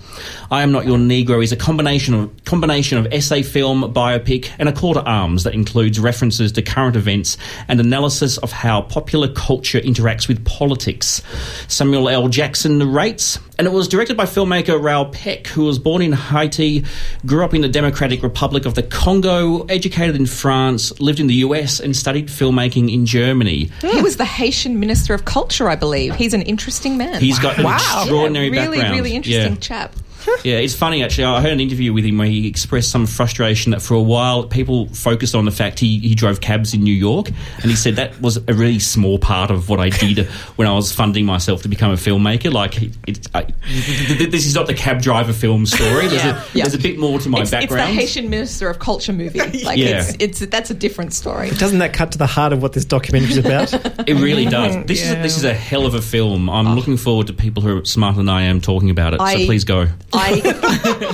[0.49, 4.67] I Am Not Your Negro is a combination of combination of essay film, biopic, and
[4.67, 9.27] a call to arms that includes references to current events and analysis of how popular
[9.27, 11.21] culture interacts with politics.
[11.67, 12.27] Samuel L.
[12.29, 16.85] Jackson narrates, and it was directed by filmmaker Raoul Peck, who was born in Haiti,
[17.25, 21.35] grew up in the Democratic Republic of the Congo, educated in France, lived in the
[21.35, 23.69] US, and studied filmmaking in Germany.
[23.81, 26.15] He was the Haitian Minister of Culture, I believe.
[26.15, 27.19] He's an interesting man.
[27.21, 27.75] He's got an Wow.
[28.01, 28.95] extraordinary Yeah, really, background.
[29.03, 29.59] really interesting Yeah.
[29.59, 29.95] chap.
[30.43, 31.23] Yeah, it's funny actually.
[31.23, 34.43] I heard an interview with him where he expressed some frustration that for a while
[34.43, 37.95] people focused on the fact he, he drove cabs in New York, and he said
[37.95, 41.63] that was a really small part of what I did when I was funding myself
[41.63, 42.51] to become a filmmaker.
[42.51, 46.07] Like, it, it, I, th- th- this is not the cab driver film story.
[46.07, 46.63] There's, Yeah, a, yeah.
[46.65, 47.93] there's a bit more to my It's, it's the background.
[47.95, 49.39] Haitian Minister of Culture movie.
[49.65, 50.03] Like Yeah.
[50.19, 51.49] it's, it's that's a different story.
[51.49, 53.73] Doesn't that cut to the heart of what this documentary is about?
[54.07, 54.49] It really mm-hmm.
[54.51, 54.85] does.
[54.85, 56.49] This is a, this is a hell of a film.
[56.49, 56.73] I'm oh.
[56.75, 59.19] looking forward to people who are smarter than I am talking about it.
[59.19, 59.87] so please go.
[60.15, 60.41] I,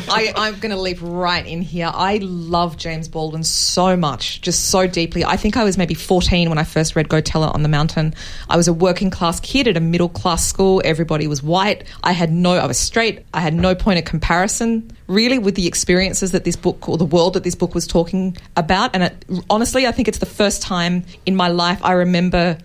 [0.10, 1.92] I I'm going to leap right in here.
[1.94, 5.26] I love James Baldwin so much, just so deeply.
[5.26, 7.70] I think I was maybe 14 when I first read Go Tell It on the
[7.70, 8.14] Mountain.
[8.50, 10.82] I was a working class kid at a middle class school.
[10.86, 11.84] Everybody was white.
[12.04, 13.26] I had no, I was straight.
[13.34, 17.06] I had no point of comparison really with the experiences that this book or the
[17.06, 18.96] world that this book was talking about.
[18.96, 22.58] And it, honestly, I think it's the first time in my life I remember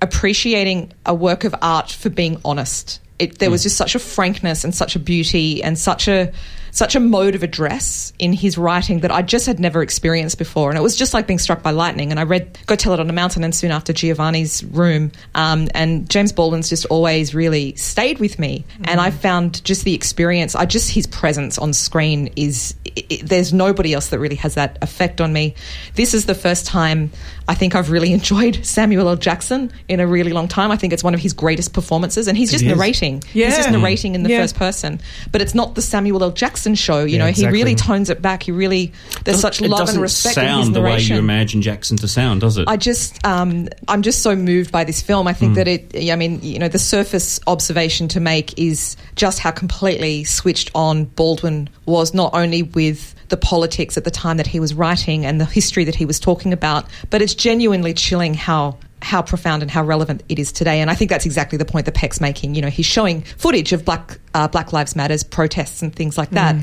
[0.00, 3.64] appreciating a work of art for being honest it, there was mm.
[3.64, 6.32] just such a frankness and such a beauty and such a
[6.72, 10.70] such a mode of address in his writing that I just had never experienced before.
[10.70, 12.10] And it was just like being struck by lightning.
[12.10, 15.12] And I read Go Tell It on a Mountain and soon after Giovanni's Room.
[15.34, 18.64] Um, and James Baldwin's just always really stayed with me.
[18.84, 23.20] And I found just the experience, I just, his presence on screen is, i i
[23.22, 25.54] there's nobody else that really has that effect on me.
[25.94, 27.10] This is the first time
[27.48, 29.16] I think I've really enjoyed Samuel L.
[29.16, 30.70] Jackson in a really long time.
[30.70, 32.28] I think it's one of his greatest performances.
[32.28, 33.22] And he's just narrating.
[33.32, 34.40] He's just narrating in the Yeah.
[34.42, 35.00] first person.
[35.32, 36.30] But it's not the Samuel L.
[36.30, 37.00] Jackson show.
[37.00, 37.58] You Yeah, know, exactly.
[37.58, 38.42] he really tones it back.
[38.42, 38.92] He really
[39.24, 42.40] there's such love and respect in his sound the way you imagine Jackson to sound,
[42.40, 42.68] does it?
[42.68, 45.26] I just, um, I'm just so moved by this film.
[45.26, 49.38] I think that it, I mean, you know, the surface observation to make is just
[49.38, 54.46] how completely switched on Baldwin was, not only with the politics at the time that
[54.46, 58.34] he was writing and the history that he was talking about, but it's genuinely chilling
[58.34, 60.80] how how profound and how relevant it is today.
[60.80, 62.54] And I think that's exactly the point that Peck's making.
[62.54, 66.30] You know, he's showing footage of Black uh, Black Lives Matters protests and things like
[66.30, 66.54] that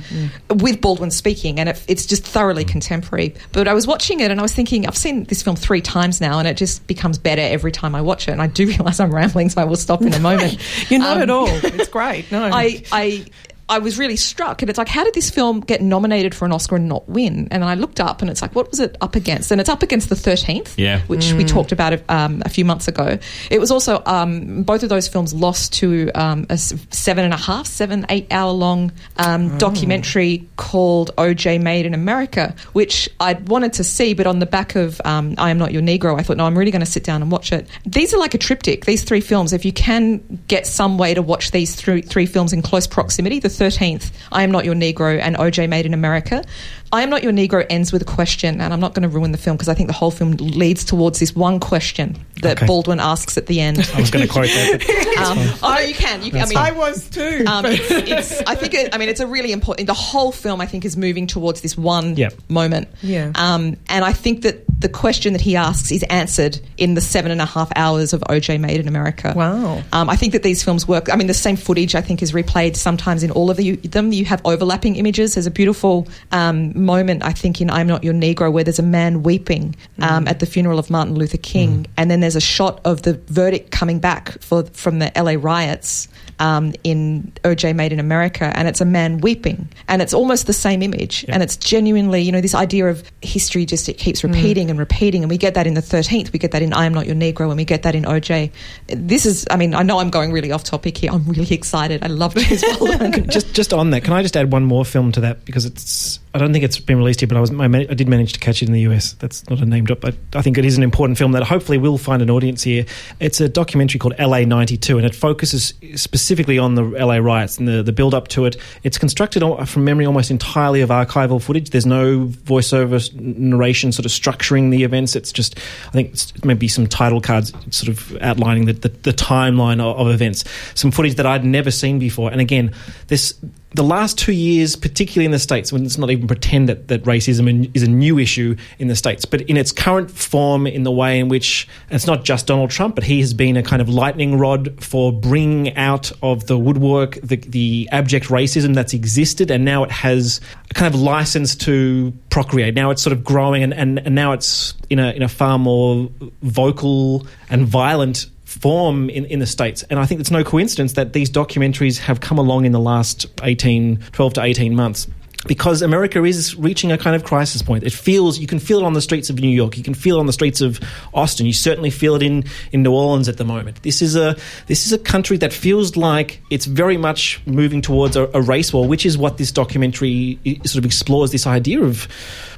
[0.50, 3.36] with Baldwin speaking, and it, it's just thoroughly contemporary.
[3.52, 6.21] But I was watching it and I was thinking, I've seen this film three times
[6.21, 8.32] now, and it just becomes better every time I watch it.
[8.32, 10.58] And I do realize I'm rambling, so I will stop in a moment.
[10.91, 11.47] You're not Um, at all.
[11.78, 12.32] It's great.
[12.32, 12.43] No.
[12.45, 13.26] I, I,
[13.69, 16.53] I was really struck, and it's like, how did this film get nominated for an
[16.53, 17.49] Oscar and not win?
[17.51, 19.51] And then I looked up, and it's like, what was it up against?
[19.51, 21.01] And it's up against the Thirteenth, Yeah.
[21.08, 23.17] which we talked about um, a few months ago.
[23.51, 27.34] It was also um, both of those films lost to um, a s- seven and
[27.34, 33.34] a half, seven, eight hour long um, documentary called OJ Made in America, which I
[33.34, 36.23] wanted to see, but on the back of um, I Am Not Your Negro, I
[36.23, 37.67] thought, no, I'm really going to sit down and watch it.
[37.86, 38.86] These are like a triptych.
[38.86, 42.53] These three films, if you can get some way to watch these three, three films
[42.53, 46.43] in close proximity, the 13th, I Am Not Your Negro, and OJ Made in America.
[46.91, 49.32] I Am Not Your Negro ends with a question, and I'm not going to ruin
[49.34, 52.15] the film because I think the whole film leads towards this one question.
[52.41, 52.65] that Okay.
[52.65, 53.80] Baldwin asks at the end.
[53.96, 54.80] I was going to quote that.
[54.86, 56.24] but- Um, oh, you can.
[56.24, 56.41] You can.
[56.43, 57.43] I mean, I was too.
[57.48, 58.74] um, it's, it's, I think.
[58.74, 59.88] It, I mean, it's a really important.
[59.88, 62.34] The whole film, I think, is moving towards this one Yep.
[62.50, 62.88] moment.
[63.02, 63.32] Yeah.
[63.36, 67.32] Um, and I think that the question that he asks is answered in the seven
[67.32, 69.34] and a half hours of OJ Made in America.
[69.36, 69.84] Wow.
[69.92, 71.12] Um, I think that these films work.
[71.12, 74.12] I mean, the same footage I think is replayed sometimes in all of the, them.
[74.12, 75.34] You have overlapping images.
[75.34, 78.84] There's a beautiful um, moment I think in I'm Not Your Negro where there's a
[78.84, 82.80] man weeping um, at the funeral of Martin Luther King, and then there's a shot
[82.86, 86.08] of the verdict coming back for from the LA riots.
[86.39, 90.54] Um, in OJ Made in America, and it's a man weeping, and it's almost the
[90.54, 94.69] same image, and it's genuinely, you know, this idea of history just it keeps repeating
[94.69, 96.93] and repeating, and we get that in the Thirteenth, we get that in I Am
[96.93, 98.52] Not Your Negro, and we get that in OJ.
[98.88, 101.12] This is, I mean, I know I'm going really off topic here.
[101.12, 102.04] I'm really excited.
[102.04, 103.30] I love James Baldwin.
[103.30, 106.19] just just on that, can I just add one more film to that because it's
[106.34, 108.40] I don't think it's been released yet, but I was I, I did manage to
[108.40, 109.13] catch it in the US.
[109.13, 111.78] That's not a name drop, but I think it is an important film that hopefully
[111.78, 112.86] will find an audience here.
[113.20, 117.68] It's a documentary called LA '92, and it focuses specifically on the LA riots and
[117.68, 118.58] the the build up to it.
[118.84, 121.70] It's constructed from memory almost entirely of archival footage.
[121.70, 125.16] There's no voiceover narration sort of structuring the events.
[125.16, 129.80] It's just I think maybe some title cards sort of outlining the the, the timeline
[129.80, 130.44] of, of events.
[130.76, 132.74] Some footage that I'd never seen before, and again,
[133.08, 133.34] this
[133.71, 137.03] the last two years, particularly in the States, when it's not even pretend that, that
[137.03, 140.91] racism is a new issue in the States, but in its current form, in the
[140.91, 143.89] way in which it's not just Donald Trump, but he has been a kind of
[143.89, 149.65] lightning rod for bringing out of the woodwork the, the abject racism that's existed, and
[149.65, 150.39] now it has
[150.71, 152.73] a kind of license to procreate.
[152.73, 155.60] Now it's sort of growing, and, and, and now it's in a, in a far
[155.60, 156.10] more
[156.41, 159.84] vocal and violent form in, in the States.
[159.84, 163.26] And I think it's no coincidence that these documentaries have come along in the last
[163.44, 165.08] 18, 12 to 18 months.
[165.48, 167.84] Because America is reaching a kind of crisis point.
[167.84, 169.78] It feels, you can feel it on the streets of New York.
[169.78, 170.80] You can feel it on the streets of
[171.14, 171.46] Austin.
[171.46, 173.84] You certainly feel it in, in New Orleans at the moment.
[173.84, 178.16] This is a, this is a country that feels like it's very much moving towards
[178.16, 182.08] a, a race war, which is what this documentary sort of explores this idea of,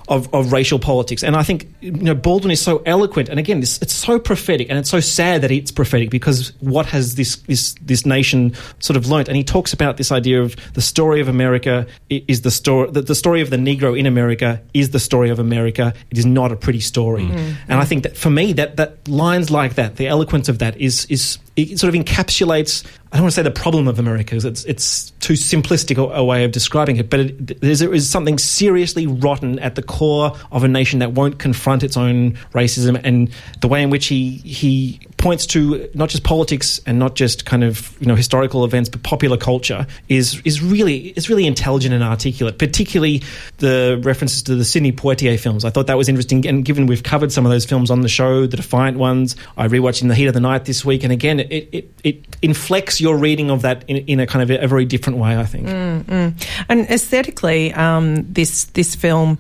[0.09, 1.23] of, of racial politics.
[1.23, 4.69] And I think you know Baldwin is so eloquent, and again, this, it's so prophetic,
[4.69, 8.97] and it's so sad that it's prophetic because what has this this this nation sort
[8.97, 9.27] of learnt?
[9.27, 13.01] And he talks about this idea of the story of America is the story the,
[13.01, 15.93] the story of the Negro in America is the story of America.
[16.09, 17.53] It is not a pretty story, mm-hmm.
[17.69, 20.75] and I think that for me, that that lines like that, the eloquence of that
[20.77, 22.85] is is it sort of encapsulates.
[23.11, 26.13] I don't want to say the problem of America because it's it's too simplistic a,
[26.15, 29.81] a way of describing it, but it, there's, there is something seriously rotten at the
[29.81, 34.07] core of a nation that won't confront its own racism and the way in which
[34.07, 38.63] he he points to not just politics and not just kind of you know historical
[38.65, 42.57] events but popular culture is is really is really intelligent and articulate.
[42.57, 43.21] Particularly
[43.57, 45.65] the references to the Sidney Poitier films.
[45.65, 48.09] I thought that was interesting, and given we've covered some of those films on the
[48.09, 51.11] show, the Defiant ones, I rewatched In the Heat of the Night this week, and
[51.11, 54.63] again, it it, it inflects your reading of that in, in a kind of a,
[54.63, 55.37] a very different way.
[55.37, 55.67] I think.
[55.67, 59.37] And aesthetically, um, this this film,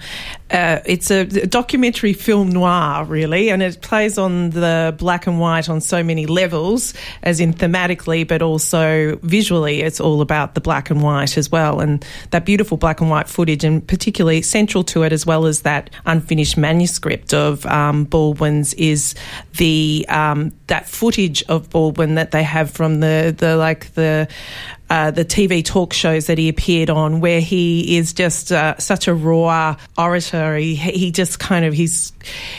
[0.51, 5.69] uh, it's a documentary film noir, really, and it plays on the black and white
[5.69, 9.81] on so many levels, as in thematically, but also visually.
[9.81, 13.29] It's all about the black and white as well, and that beautiful black and white
[13.29, 18.73] footage, and particularly central to it, as well as that unfinished manuscript of um, Baldwin's,
[18.73, 19.13] is
[19.57, 24.27] the um, that footage of Baldwin that they have from the the like the
[24.89, 29.07] uh, the TV talk shows that he appeared on, where he is just uh, such
[29.07, 30.57] a raw orator.
[30.57, 32.11] He, he just kind of he's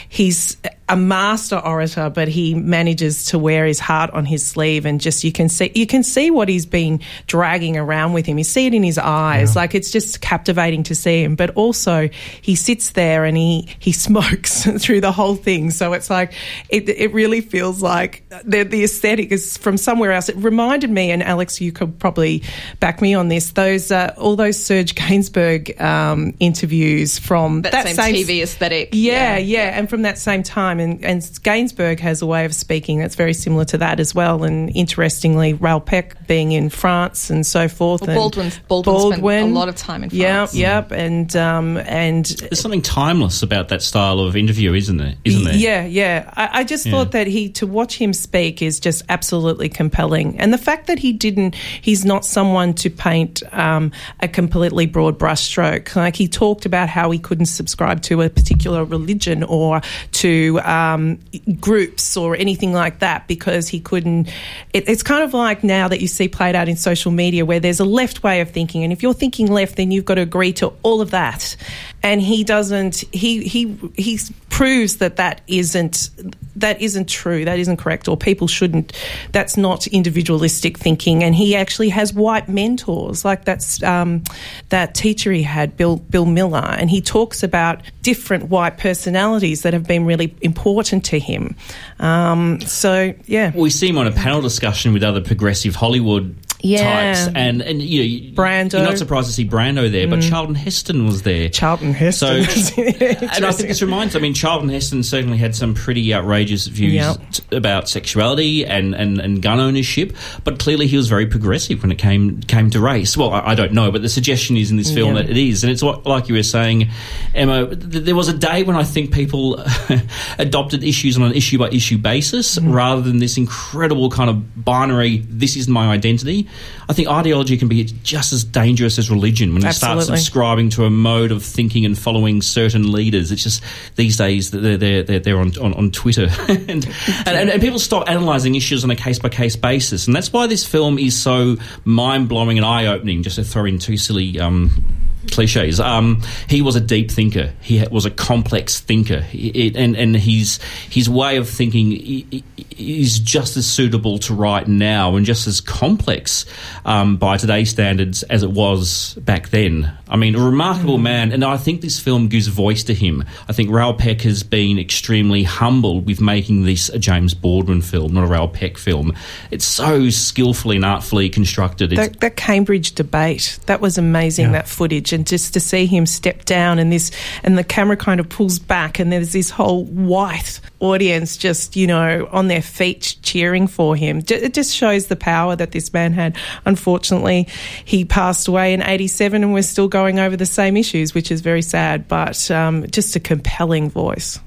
[0.07, 0.57] he's
[0.91, 5.23] a master orator, but he manages to wear his heart on his sleeve, and just
[5.23, 8.37] you can see you can see what he's been dragging around with him.
[8.37, 11.35] You see it in his eyes, like it's just captivating to see him.
[11.35, 12.09] But also,
[12.41, 16.33] he sits there and he he smokes through the whole thing, so it's like
[16.67, 20.27] it it really feels like the the aesthetic is from somewhere else.
[20.27, 22.43] It reminded me, and Alex, you could probably
[22.81, 23.51] back me on this.
[23.51, 28.89] Those uh, all those Serge Gainsbourg um, interviews from that, same, TV aesthetic.
[28.91, 32.99] yeah, yeah, and from that same time, and, and Gainsbourg has a way of speaking
[32.99, 34.43] that's very similar to that as well.
[34.43, 38.01] And interestingly, Raoul Peck being in France and so forth.
[38.01, 40.53] Well, and Baldwin's- Baldwin spent a lot of time in France.
[40.53, 45.15] Yep, yep, and um, and There's something timeless about that style of interview, isn't there?
[45.23, 45.55] Isn't there?
[45.55, 46.31] yeah, yeah.
[46.35, 46.91] I, I just Yeah.
[46.91, 50.99] thought that he to watch him speak is just absolutely compelling, and the fact that
[50.99, 55.95] he didn't, he's not someone to paint um, a completely broad brushstroke.
[55.95, 59.81] Like he talked about how he couldn't subscribe to a particular religion or
[60.13, 61.19] to um,
[61.59, 64.29] groups or anything like that because he couldn't.
[64.73, 67.59] It, it's kind of like now that you see played out in social media where
[67.59, 70.21] there's a left way of thinking, and if you're thinking left, then you've got to
[70.21, 71.57] agree to all of that.
[72.01, 73.03] And he doesn't.
[73.11, 76.09] He he he proves that that isn't
[76.55, 77.45] that isn't true.
[77.45, 78.93] That isn't correct, or people shouldn't.
[79.31, 81.23] That's not individualistic thinking.
[81.23, 84.23] And he actually has white mentors, like that's um,
[84.69, 89.73] that teacher he had, Bill Bill Miller, and he talks about different white personalities that
[89.73, 91.55] have been really important to him.
[91.99, 97.13] Um, so yeah, We see him on a panel discussion with other progressive Hollywood Yeah.
[97.13, 98.73] types, and and you know, Brando.
[98.73, 101.49] You're not surprised to see Brando there, but Charlton Heston was there.
[101.49, 102.43] Charlton Heston.
[102.45, 104.15] So, and I think this reminds.
[104.15, 107.17] I mean, Charlton Heston certainly had some pretty outrageous views Yep.
[107.31, 111.91] t- about sexuality and, and, and gun ownership, but clearly he was very progressive when
[111.91, 113.17] it came came to race.
[113.17, 115.21] Well, I, I don't know, but the suggestion is in this film Yeah.
[115.23, 116.89] that it is, and it's what, like you were saying,
[117.33, 117.75] Emma.
[117.75, 119.63] Th- there was a day when I think people
[120.39, 122.71] adopted issues on an issue by issue basis Mm-hmm.
[122.71, 125.19] rather than this incredible kind of binary.
[125.27, 126.47] This is my identity.
[126.89, 130.85] I think ideology can be just as dangerous as religion when you start subscribing to
[130.85, 133.31] a mode of thinking and following certain leaders.
[133.31, 133.63] It's just
[133.95, 136.87] these days that they're they're, they're, they're on, on on Twitter, and, and,
[137.27, 140.47] and and people stop analysing issues on a case by case basis, and that's why
[140.47, 143.23] this film is so mind blowing and eye opening.
[143.23, 144.39] Just to throw in two silly.
[144.39, 145.79] Um, cliches.
[145.79, 147.53] Um, he was a deep thinker.
[147.61, 152.43] He was a complex thinker, He- it, and and his his way of thinking
[152.77, 156.45] is just as suitable to right now and just as complex
[156.85, 159.91] um, by today's standards as it was back then.
[160.09, 163.23] I mean, a remarkable man, and I think this film gives voice to him.
[163.47, 168.13] I think Raoul Peck has been extremely humbled with making this a James Baldwin film,
[168.13, 169.13] not a Raoul Peck film.
[169.51, 171.91] It's so skillfully and artfully constructed.
[171.91, 175.10] That, that Cambridge debate, that was amazing, that footage.
[175.13, 177.11] And just to see him step down and this,
[177.43, 181.87] and the camera kind of pulls back, and there's this whole white audience just, you
[181.87, 184.19] know, on their feet cheering for him.
[184.27, 186.37] It just shows the power that this man had.
[186.65, 187.47] Unfortunately,
[187.85, 191.41] he passed away in 87, and we're still going over the same issues, which is
[191.41, 194.39] very sad, but um, just a compelling voice.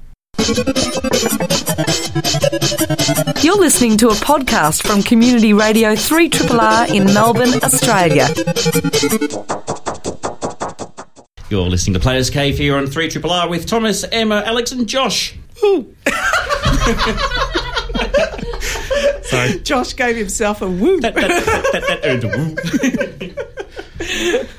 [3.41, 8.27] You're listening to a podcast from Community Radio 3RR in Melbourne, Australia.
[11.49, 14.87] You're listening to Plato's Cave here on 3 Triple R with Thomas, Emma, Alex, and
[14.87, 15.35] Josh.
[19.21, 19.59] Sorry.
[19.59, 20.99] Josh gave himself a woo.
[21.01, 22.55] That, that earned a woo.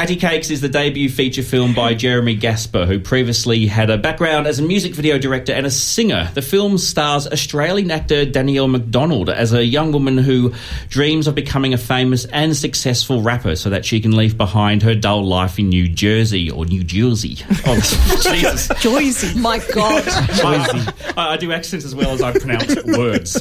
[0.00, 4.46] Patti Cake$ is the debut feature film by Geremy Jasper, who previously had a background
[4.46, 6.30] as a music video director and a singer.
[6.32, 10.54] The film stars Australian actor Danielle Macdonald as a young woman who
[10.88, 14.94] dreams of becoming a famous and successful rapper so that she can leave behind her
[14.94, 17.36] dull life in New Jersey or New Jersey.
[17.66, 17.74] Oh,
[18.22, 18.68] Jesus.
[18.68, 19.36] Joyzy.
[19.36, 20.04] My God.
[20.08, 23.38] I, I, I do accents as well as I pronounce words.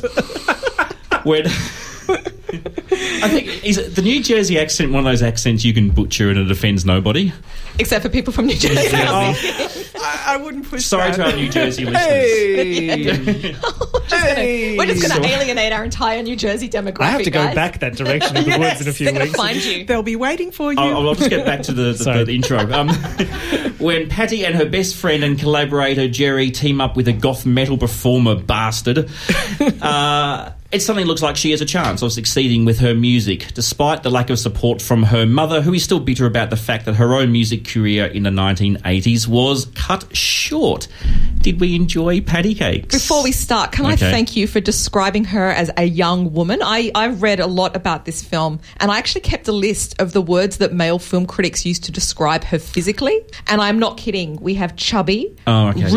[1.23, 1.45] When
[3.21, 6.37] I think is the New Jersey accent one of those accents you can butcher and
[6.39, 7.31] it offends nobody.
[7.77, 8.89] Except for people from New Jersey.
[8.93, 11.15] I, I wouldn't push Sorry that.
[11.17, 13.55] to our New Jersey listeners.
[14.09, 14.35] Hey.
[14.35, 14.77] hey.
[14.77, 17.01] We're just going So- to alienate our entire New Jersey demographic.
[17.01, 17.55] I have to go guys.
[17.55, 19.31] back that direction in the woods in a few They're going weeks.
[19.33, 19.85] to find you.
[19.85, 20.79] They'll be waiting for you.
[20.79, 22.23] I'll, I'll just get back to the, the, Sorry.
[22.23, 22.57] the intro.
[22.71, 22.89] Um,
[23.77, 27.77] when Patty and her best friend and collaborator Jheri team up with a goth metal
[27.77, 29.09] performer Basterd,
[29.81, 34.03] uh, it suddenly looks like she has a chance of succeeding with her music, despite
[34.03, 36.93] the lack of support from her mother, who is still bitter about the fact that
[36.93, 40.87] her own music career in the 1980s was cut short.
[41.39, 42.87] Did we enjoy Patti Cake$?
[42.91, 46.59] Before we start, can I thank you for describing her as a young woman?
[46.61, 50.11] I, I read a lot about this film and I actually kept a list of
[50.13, 53.25] the words that male film critics used to describe her physically.
[53.47, 54.35] And I'm not kidding.
[54.39, 55.89] We have chubby, Oh, okay, yeah.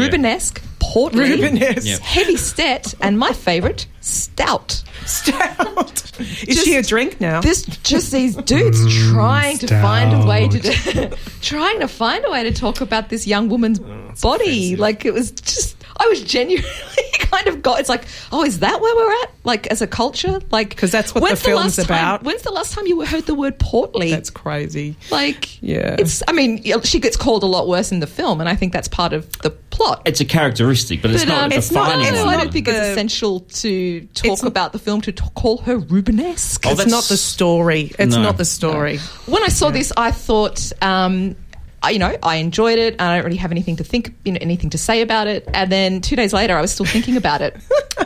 [0.82, 1.86] Rubenesque, portly, Rubenesque.
[1.86, 2.00] Yep.
[2.00, 4.82] heavy set, and my favourite, stout.
[5.06, 6.12] Stout.
[6.18, 7.40] Is Just- she a drink now?
[7.40, 12.30] This just these dudes mm, trying to find a way to trying to find a
[12.30, 14.76] way to talk about this young woman's oh, body.
[14.76, 16.68] Like it was just I was genuinely
[17.18, 19.30] kind of got it's like, oh, is that where we're at?
[19.44, 20.40] Like as a culture?
[20.50, 22.22] like because that's what the when's film's last time- about.
[22.22, 24.10] when's the last time you heard the word portly?
[24.10, 24.96] That's crazy.
[25.10, 25.96] like Yeah.
[25.98, 28.72] It's I mean, she gets called a lot worse in the film and I think
[28.72, 30.02] that's part of the plot.
[30.04, 32.36] It's a characteristic, but it's But, not um, a it's not- defining no, it's I
[32.36, 36.66] don't think it's essential to talk about the film to t- call her Rubenesque.
[36.66, 37.92] Oh, it's that's- not the story.
[37.98, 38.22] It's No.
[38.22, 38.98] not the story.
[39.26, 41.41] when I saw this, I thought, um, I,
[41.90, 43.00] you know, I enjoyed it.
[43.00, 45.48] I don't really have anything to think, you know, anything to say about it.
[45.52, 47.56] And then two days later, I was still thinking about it,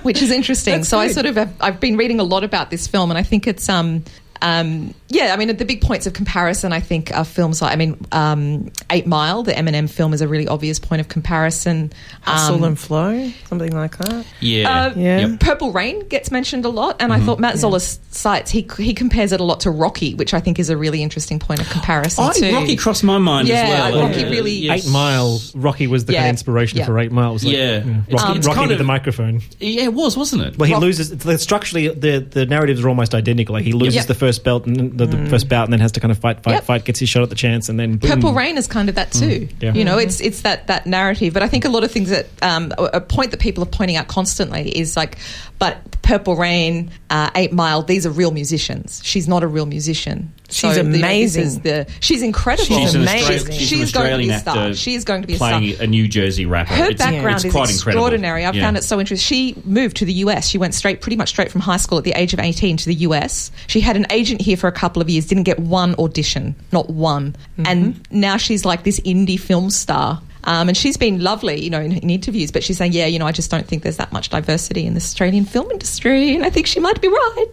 [0.02, 0.84] which is interesting.
[0.86, 3.22] So I sort of have, I've been reading a lot about this film, and I
[3.22, 4.04] think it's um,
[4.42, 7.76] um, yeah, I mean, the big points of comparison, I think, are films like, I
[7.76, 11.92] mean, um, Eight Mile, the Eminem film, is a really obvious point of comparison.
[12.22, 14.26] Hustle Um, and flow, something like that.
[14.40, 14.86] Yeah.
[14.86, 15.18] uh, Yeah.
[15.26, 15.40] Yep.
[15.40, 19.32] Purple Rain gets mentioned a lot, and I thought Matt Zoller Seitz he he compares
[19.32, 22.24] it a lot to Rocky, which I think is a really interesting point of comparison
[22.24, 22.52] I, too.
[22.54, 24.08] Rocky crossed my mind Yeah, as well.
[24.08, 24.86] Rocky Uh, really- yes.
[24.86, 26.86] Eight Mile, Rocky was the kind of inspiration Yeah.
[26.86, 27.30] for Eight Mile.
[27.30, 27.76] It was like, Yeah.
[27.78, 29.40] Rocky, It's- it's Rocky kind with of- the microphone.
[29.60, 30.58] Yeah, it was, wasn't it?
[30.58, 31.10] Well, he Rock- loses.
[31.16, 33.52] The, structurally, the the narratives are almost identical.
[33.54, 34.06] Like he loses Yep.
[34.06, 36.42] the first belt and the, the first bout, and then has to kind of fight,
[36.42, 36.64] fight, Yep.
[36.64, 36.84] fight.
[36.84, 38.10] Gets his shot at the chance, and then boom.
[38.10, 39.48] Purple Rain is kind of that too.
[39.60, 39.72] yeah.
[39.72, 41.32] You know, it's it's that that narrative.
[41.34, 43.66] But I think a lot of things that um, a a point that people are
[43.70, 45.18] pointing out constantly is like,
[45.58, 49.00] but Purple Rain, uh, Eight Mile, these are real musicians.
[49.04, 50.32] She's not a real musician.
[50.48, 51.60] She's you know, amazing.
[51.62, 52.64] the she's incredible.
[52.66, 53.52] She's She's amazing.
[53.52, 54.74] She's She an is going to be a star.
[54.74, 55.84] She is going to be a playing star.
[55.84, 56.72] a New Jersey rapper.
[56.74, 58.04] Her It's- background it's is quite incredible.
[58.06, 58.44] extraordinary.
[58.44, 58.62] I Yeah.
[58.62, 59.24] found it so interesting.
[59.26, 60.46] She moved to the US.
[60.46, 62.86] She went straight, pretty much straight from high school at the age of 18 to
[62.86, 63.50] the US.
[63.66, 66.88] She had an agent here for a couple of years, didn't get one audition, not
[66.88, 67.34] one.
[67.64, 70.22] And now she's like this indie film star.
[70.46, 73.18] Um, and she's been lovely, you know, in, in interviews, but she's saying, yeah, you
[73.18, 76.34] know, I just don't think there's that much diversity in the Australian film industry.
[76.36, 77.52] And I think she might be right.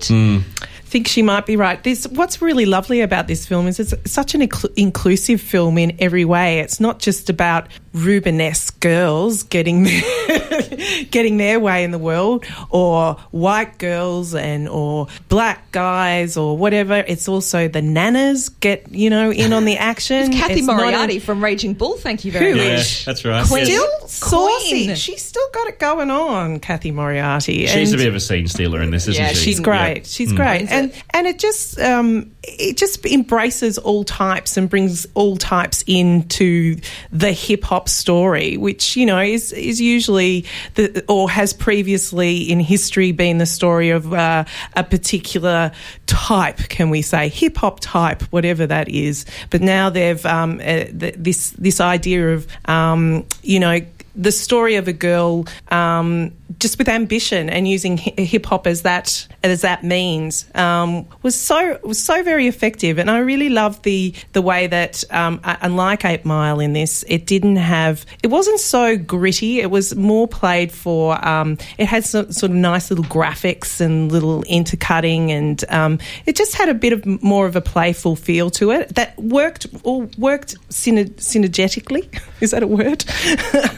[0.93, 1.83] Think she might be right.
[1.83, 5.95] This what's really lovely about this film is it's such an inclu- inclusive film in
[5.97, 6.59] every way.
[6.59, 9.85] It's not just about Rubenesque girls getting
[11.09, 17.03] getting their way in the world, or white girls and or black guys or whatever.
[17.07, 20.31] It's also the nanas get you know in on the action.
[20.31, 22.67] Cathy It's not a- Moriarty from Raging Bull, thank you very Who much.
[23.01, 23.45] Yeah, that's right.
[23.47, 23.65] Queen.
[23.65, 23.83] Yes.
[24.07, 24.85] Still saucy.
[24.85, 24.95] Queen.
[24.95, 27.65] She's still got it going on, Cathy Moriarty.
[27.65, 29.35] She's And- a bit of a scene stealer in this, isn't Yeah, she?
[29.53, 29.97] She's great.
[29.97, 30.03] Yeah.
[30.05, 30.35] She's Mm.
[30.35, 31.03] great, Is and it?
[31.13, 36.77] and it just um, it just embraces all types and brings all types into
[37.11, 42.59] the hip hop story, which you know is is usually the or has previously in
[42.59, 45.71] history been the story of uh, a particular
[46.05, 46.57] type.
[46.69, 49.25] Can we say hip hop type, whatever that is?
[49.49, 53.79] But now they've um, uh, th- this this idea of um, you know
[54.15, 59.27] the story of a girl um, just with ambition and using hip hop as that
[59.43, 64.13] as that means um, was so was so very effective, and I really loved the
[64.33, 68.97] the way that um, unlike Eight Mile in this, it didn't have it wasn't so
[68.97, 69.59] gritty.
[69.59, 71.23] It was more played for.
[71.25, 76.35] Um, it had some, sort of nice little graphics and little intercutting, and um, it
[76.35, 80.09] just had a bit of more of a playful feel to it that worked all
[80.17, 82.07] worked syner- synergetically.
[82.41, 83.05] Is that a word?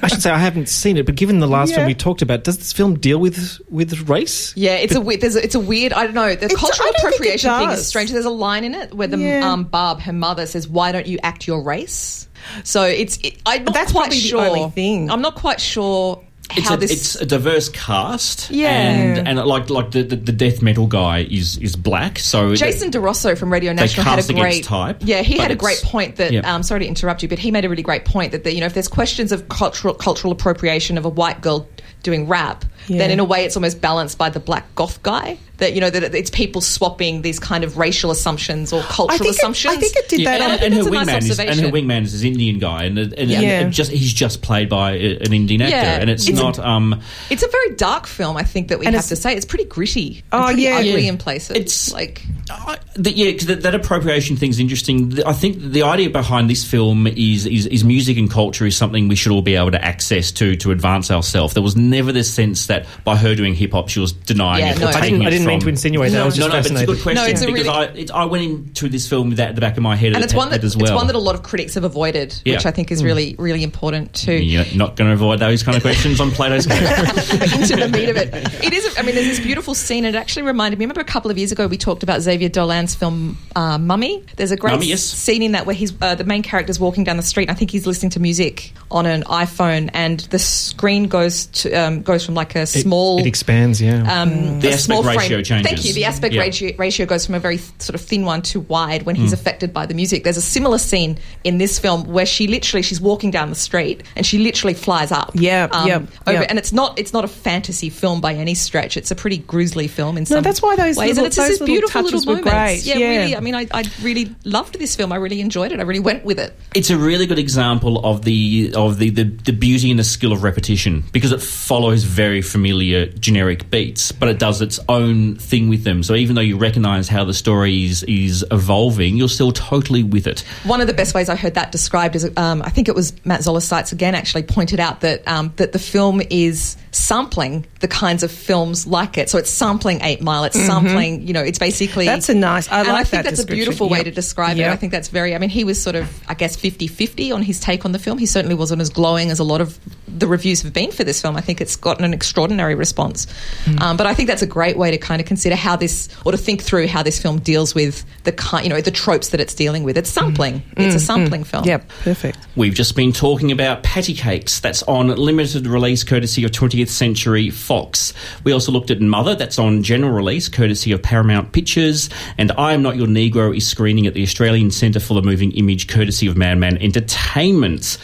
[0.02, 1.76] I should say I haven't seen it, but given the last Yeah.
[1.78, 4.54] film we talked about, does this film deal with with race?
[4.58, 5.22] Yeah, it's a weird.
[5.22, 5.94] There's a, it's a weird.
[5.94, 6.30] I don't know.
[6.36, 8.12] The It's- cultural I don't think it appropriation thing is strange.
[8.12, 9.52] There's a line in it where the Yeah.
[9.52, 12.28] um, Barb, her mother, says, "Why don't you act your race?"
[12.64, 13.18] So it's.
[13.24, 14.46] It, I'm not That's quite probably the sure.
[14.46, 15.10] only thing.
[15.10, 16.24] I'm not quite sure
[16.56, 16.92] It's a, this.
[16.92, 18.70] it's a diverse cast, Yeah.
[18.70, 22.92] and and like like the, the, the death metal guy is is black, so Jason
[22.92, 26.18] Di Rosso from Radio National had a great type, Yeah, he had a great point
[26.18, 26.32] that.
[26.32, 26.42] yeah.
[26.56, 28.60] Um, sorry to interrupt you, but he made a really great point that, that you
[28.60, 31.68] know if there's questions of cultural cultural appropriation of a white girl
[32.04, 35.38] doing rap, then in a way it's almost balanced by the black goth guy.
[35.58, 39.30] That you know that it's people swapping these kind of racial assumptions or cultural think
[39.30, 39.74] it- assumptions.
[39.76, 41.72] I think it did that and, on- and her that's nice wingman is and her
[41.72, 43.70] wingman is this Indian guy, and, and, and, Yeah.
[43.70, 46.00] just he's just played by an Indian actor, Yeah.
[46.02, 46.60] and it's, It's a- not.
[46.60, 47.00] um,
[47.30, 49.34] It's a very dark film, I think that we have to say.
[49.36, 50.24] It's pretty gritty.
[50.32, 50.78] Oh, pretty yeah.
[50.78, 51.10] ugly Yeah.
[51.10, 51.56] in places.
[51.56, 55.10] It's- like I, the, yeah, 'cause that, that appropriation thing's interesting.
[55.10, 58.76] The- I think the idea behind this film is, is is music and culture is
[58.78, 61.54] something we should all be able to access to to advance ourselves.
[61.54, 64.74] There was never this sense that by her doing hip hop, she was denying Yeah,
[64.74, 64.86] it no.
[64.86, 66.22] or I taking didn't, it I didn't mean to insinuate that.
[66.22, 67.70] I was no, just no, but it's a good question No, it's a because really-
[67.70, 70.14] I it, I went into this film with that at the back of my head,
[70.14, 70.86] and it's one that as well.
[70.86, 72.56] it's one that a lot of critics have avoided, Yeah.
[72.56, 74.34] which I think is really really important too.
[74.34, 78.18] You're not going to avoid those kind of questions on Plato's into the meat of
[78.18, 78.34] it.
[78.64, 78.96] It is.
[78.98, 80.06] I mean, there's this beautiful scene.
[80.06, 80.86] And it actually reminded me.
[80.86, 84.24] Remember a couple of years ago we talked about Xavier Dolan's film uh, Mummy.
[84.36, 85.02] There's a great Mummy, yes.
[85.02, 87.44] scene in that where he's uh, the main character's walking down the street.
[87.50, 91.72] And I think he's listening to music on an iPhone, and the screen goes to
[91.74, 93.20] um, goes from like a small.
[93.20, 94.22] It, expands, yeah.
[94.22, 95.72] um, The a aspect small frame- ratio changes.
[95.72, 95.94] Thank you.
[95.94, 96.42] The aspect Yeah.
[96.42, 99.36] ratio, ratio goes from a very sort of thin one to wide when he's hmm.
[99.36, 100.24] affected by the music.
[100.24, 104.04] There's a similar scene in this film where she literally she's walking down the street
[104.16, 105.32] and she literally flies up.
[105.36, 106.46] Yeah, yeah, um, over, yeah.
[106.50, 108.98] And it's not it's not a fantasy film by any stretch.
[108.98, 111.10] It's a pretty grisly film in No, some that's why those ways.
[111.10, 112.84] little- and it's just those this little beautiful touches little were moments.
[112.84, 113.20] great, Yeah, yeah.
[113.20, 113.36] really.
[113.36, 115.12] I mean, I, I really loved this film.
[115.12, 115.80] I really enjoyed it.
[115.80, 116.54] I really went with it.
[116.74, 120.32] it's a really good example of the of the, the, the beauty and the skill
[120.32, 125.70] of repetition because it follows very familiar generic beats, but it does its own thing
[125.70, 126.04] with them.
[126.04, 130.28] So even though you recognise how the story is, is evolving, you're still totally with
[130.28, 130.42] it.
[130.66, 133.14] One of the best ways I heard that described is um, I think it was
[133.26, 137.88] Matt Zoller Seitz again actually pointed out that um, that the film is sampling the
[137.88, 139.30] kinds of films like it.
[139.30, 140.44] So it's sampling Eight Mile.
[140.46, 141.28] It's sampling.
[141.28, 142.14] You know, it's basically Mm-hmm.
[142.16, 143.56] That's a nice- I and like I think that that's a description.
[143.56, 144.70] beautiful way to describe Yep.
[144.70, 144.74] it.
[144.74, 145.36] I think that's very.
[145.36, 148.18] I mean, he was sort of, I guess, 50-50 on his take on the film.
[148.18, 149.78] He certainly wasn't as glowing as a lot of
[150.08, 151.36] the reviews have been for this film.
[151.36, 153.26] I think it's gotten an extraordinary response.
[153.66, 153.82] Mm.
[153.82, 156.32] Um, but I think that's a great way to kind of consider how this, or
[156.32, 159.42] to think through how this film deals with the kind, you know, the tropes that
[159.42, 159.98] it's dealing with.
[159.98, 160.64] It's sampling.
[160.78, 161.66] It's a sampling film.
[161.66, 162.38] Yep, perfect.
[162.56, 164.60] We've just been talking about Patti Cake$.
[164.62, 168.14] That's on limited release, courtesy of 20th Century Fox.
[168.44, 169.36] We also looked at Mother.
[169.36, 172.10] That's on general release, courtesy of Paramount Pictures.
[172.38, 175.52] And I Am Not Your Negro is screening at the Australian Centre for the Moving
[175.54, 177.98] Image, courtesy of Madman Entertainment.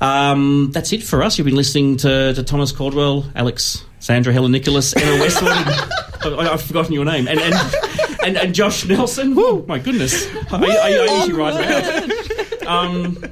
[0.00, 1.38] Um, that's it for us.
[1.38, 5.52] You've been listening to, to Thomas Caldwell, Alex, Sandra, Heller-Nicholas, Emma Westwood.
[6.38, 7.28] I, I've forgotten your name.
[7.28, 7.54] And and,
[8.24, 9.34] and, and Josh Nelson.
[9.34, 10.26] Woo, my goodness.
[10.50, 12.66] I, I, I usually write it out.
[12.66, 13.22] Um,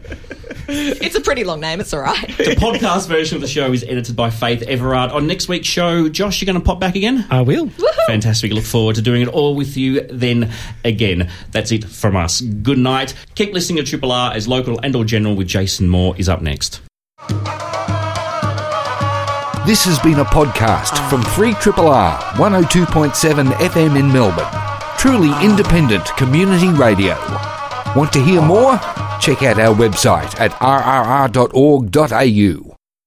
[1.03, 1.81] It's a pretty long name.
[1.81, 2.27] It's all right.
[2.39, 5.11] the podcast version of the show is edited by Faith Everard.
[5.11, 7.27] On next week's show, Josh, you're going to pop back again?
[7.31, 7.69] I will.
[8.07, 8.53] Fantastic.
[8.53, 10.51] Look forward to doing it all with you then
[10.85, 11.31] again.
[11.51, 12.41] That's it from us.
[12.41, 13.15] Good night.
[13.35, 16.41] Keep listening to Triple R as local and or general with Jason Moore is up
[16.41, 16.81] next.
[19.67, 24.47] This has been a podcast from 3RR 102.7 FM in Melbourne.
[24.99, 27.15] Truly independent community radio.
[27.95, 28.81] Want to hear more?
[29.23, 31.53] Check out our website at rrr.org.au.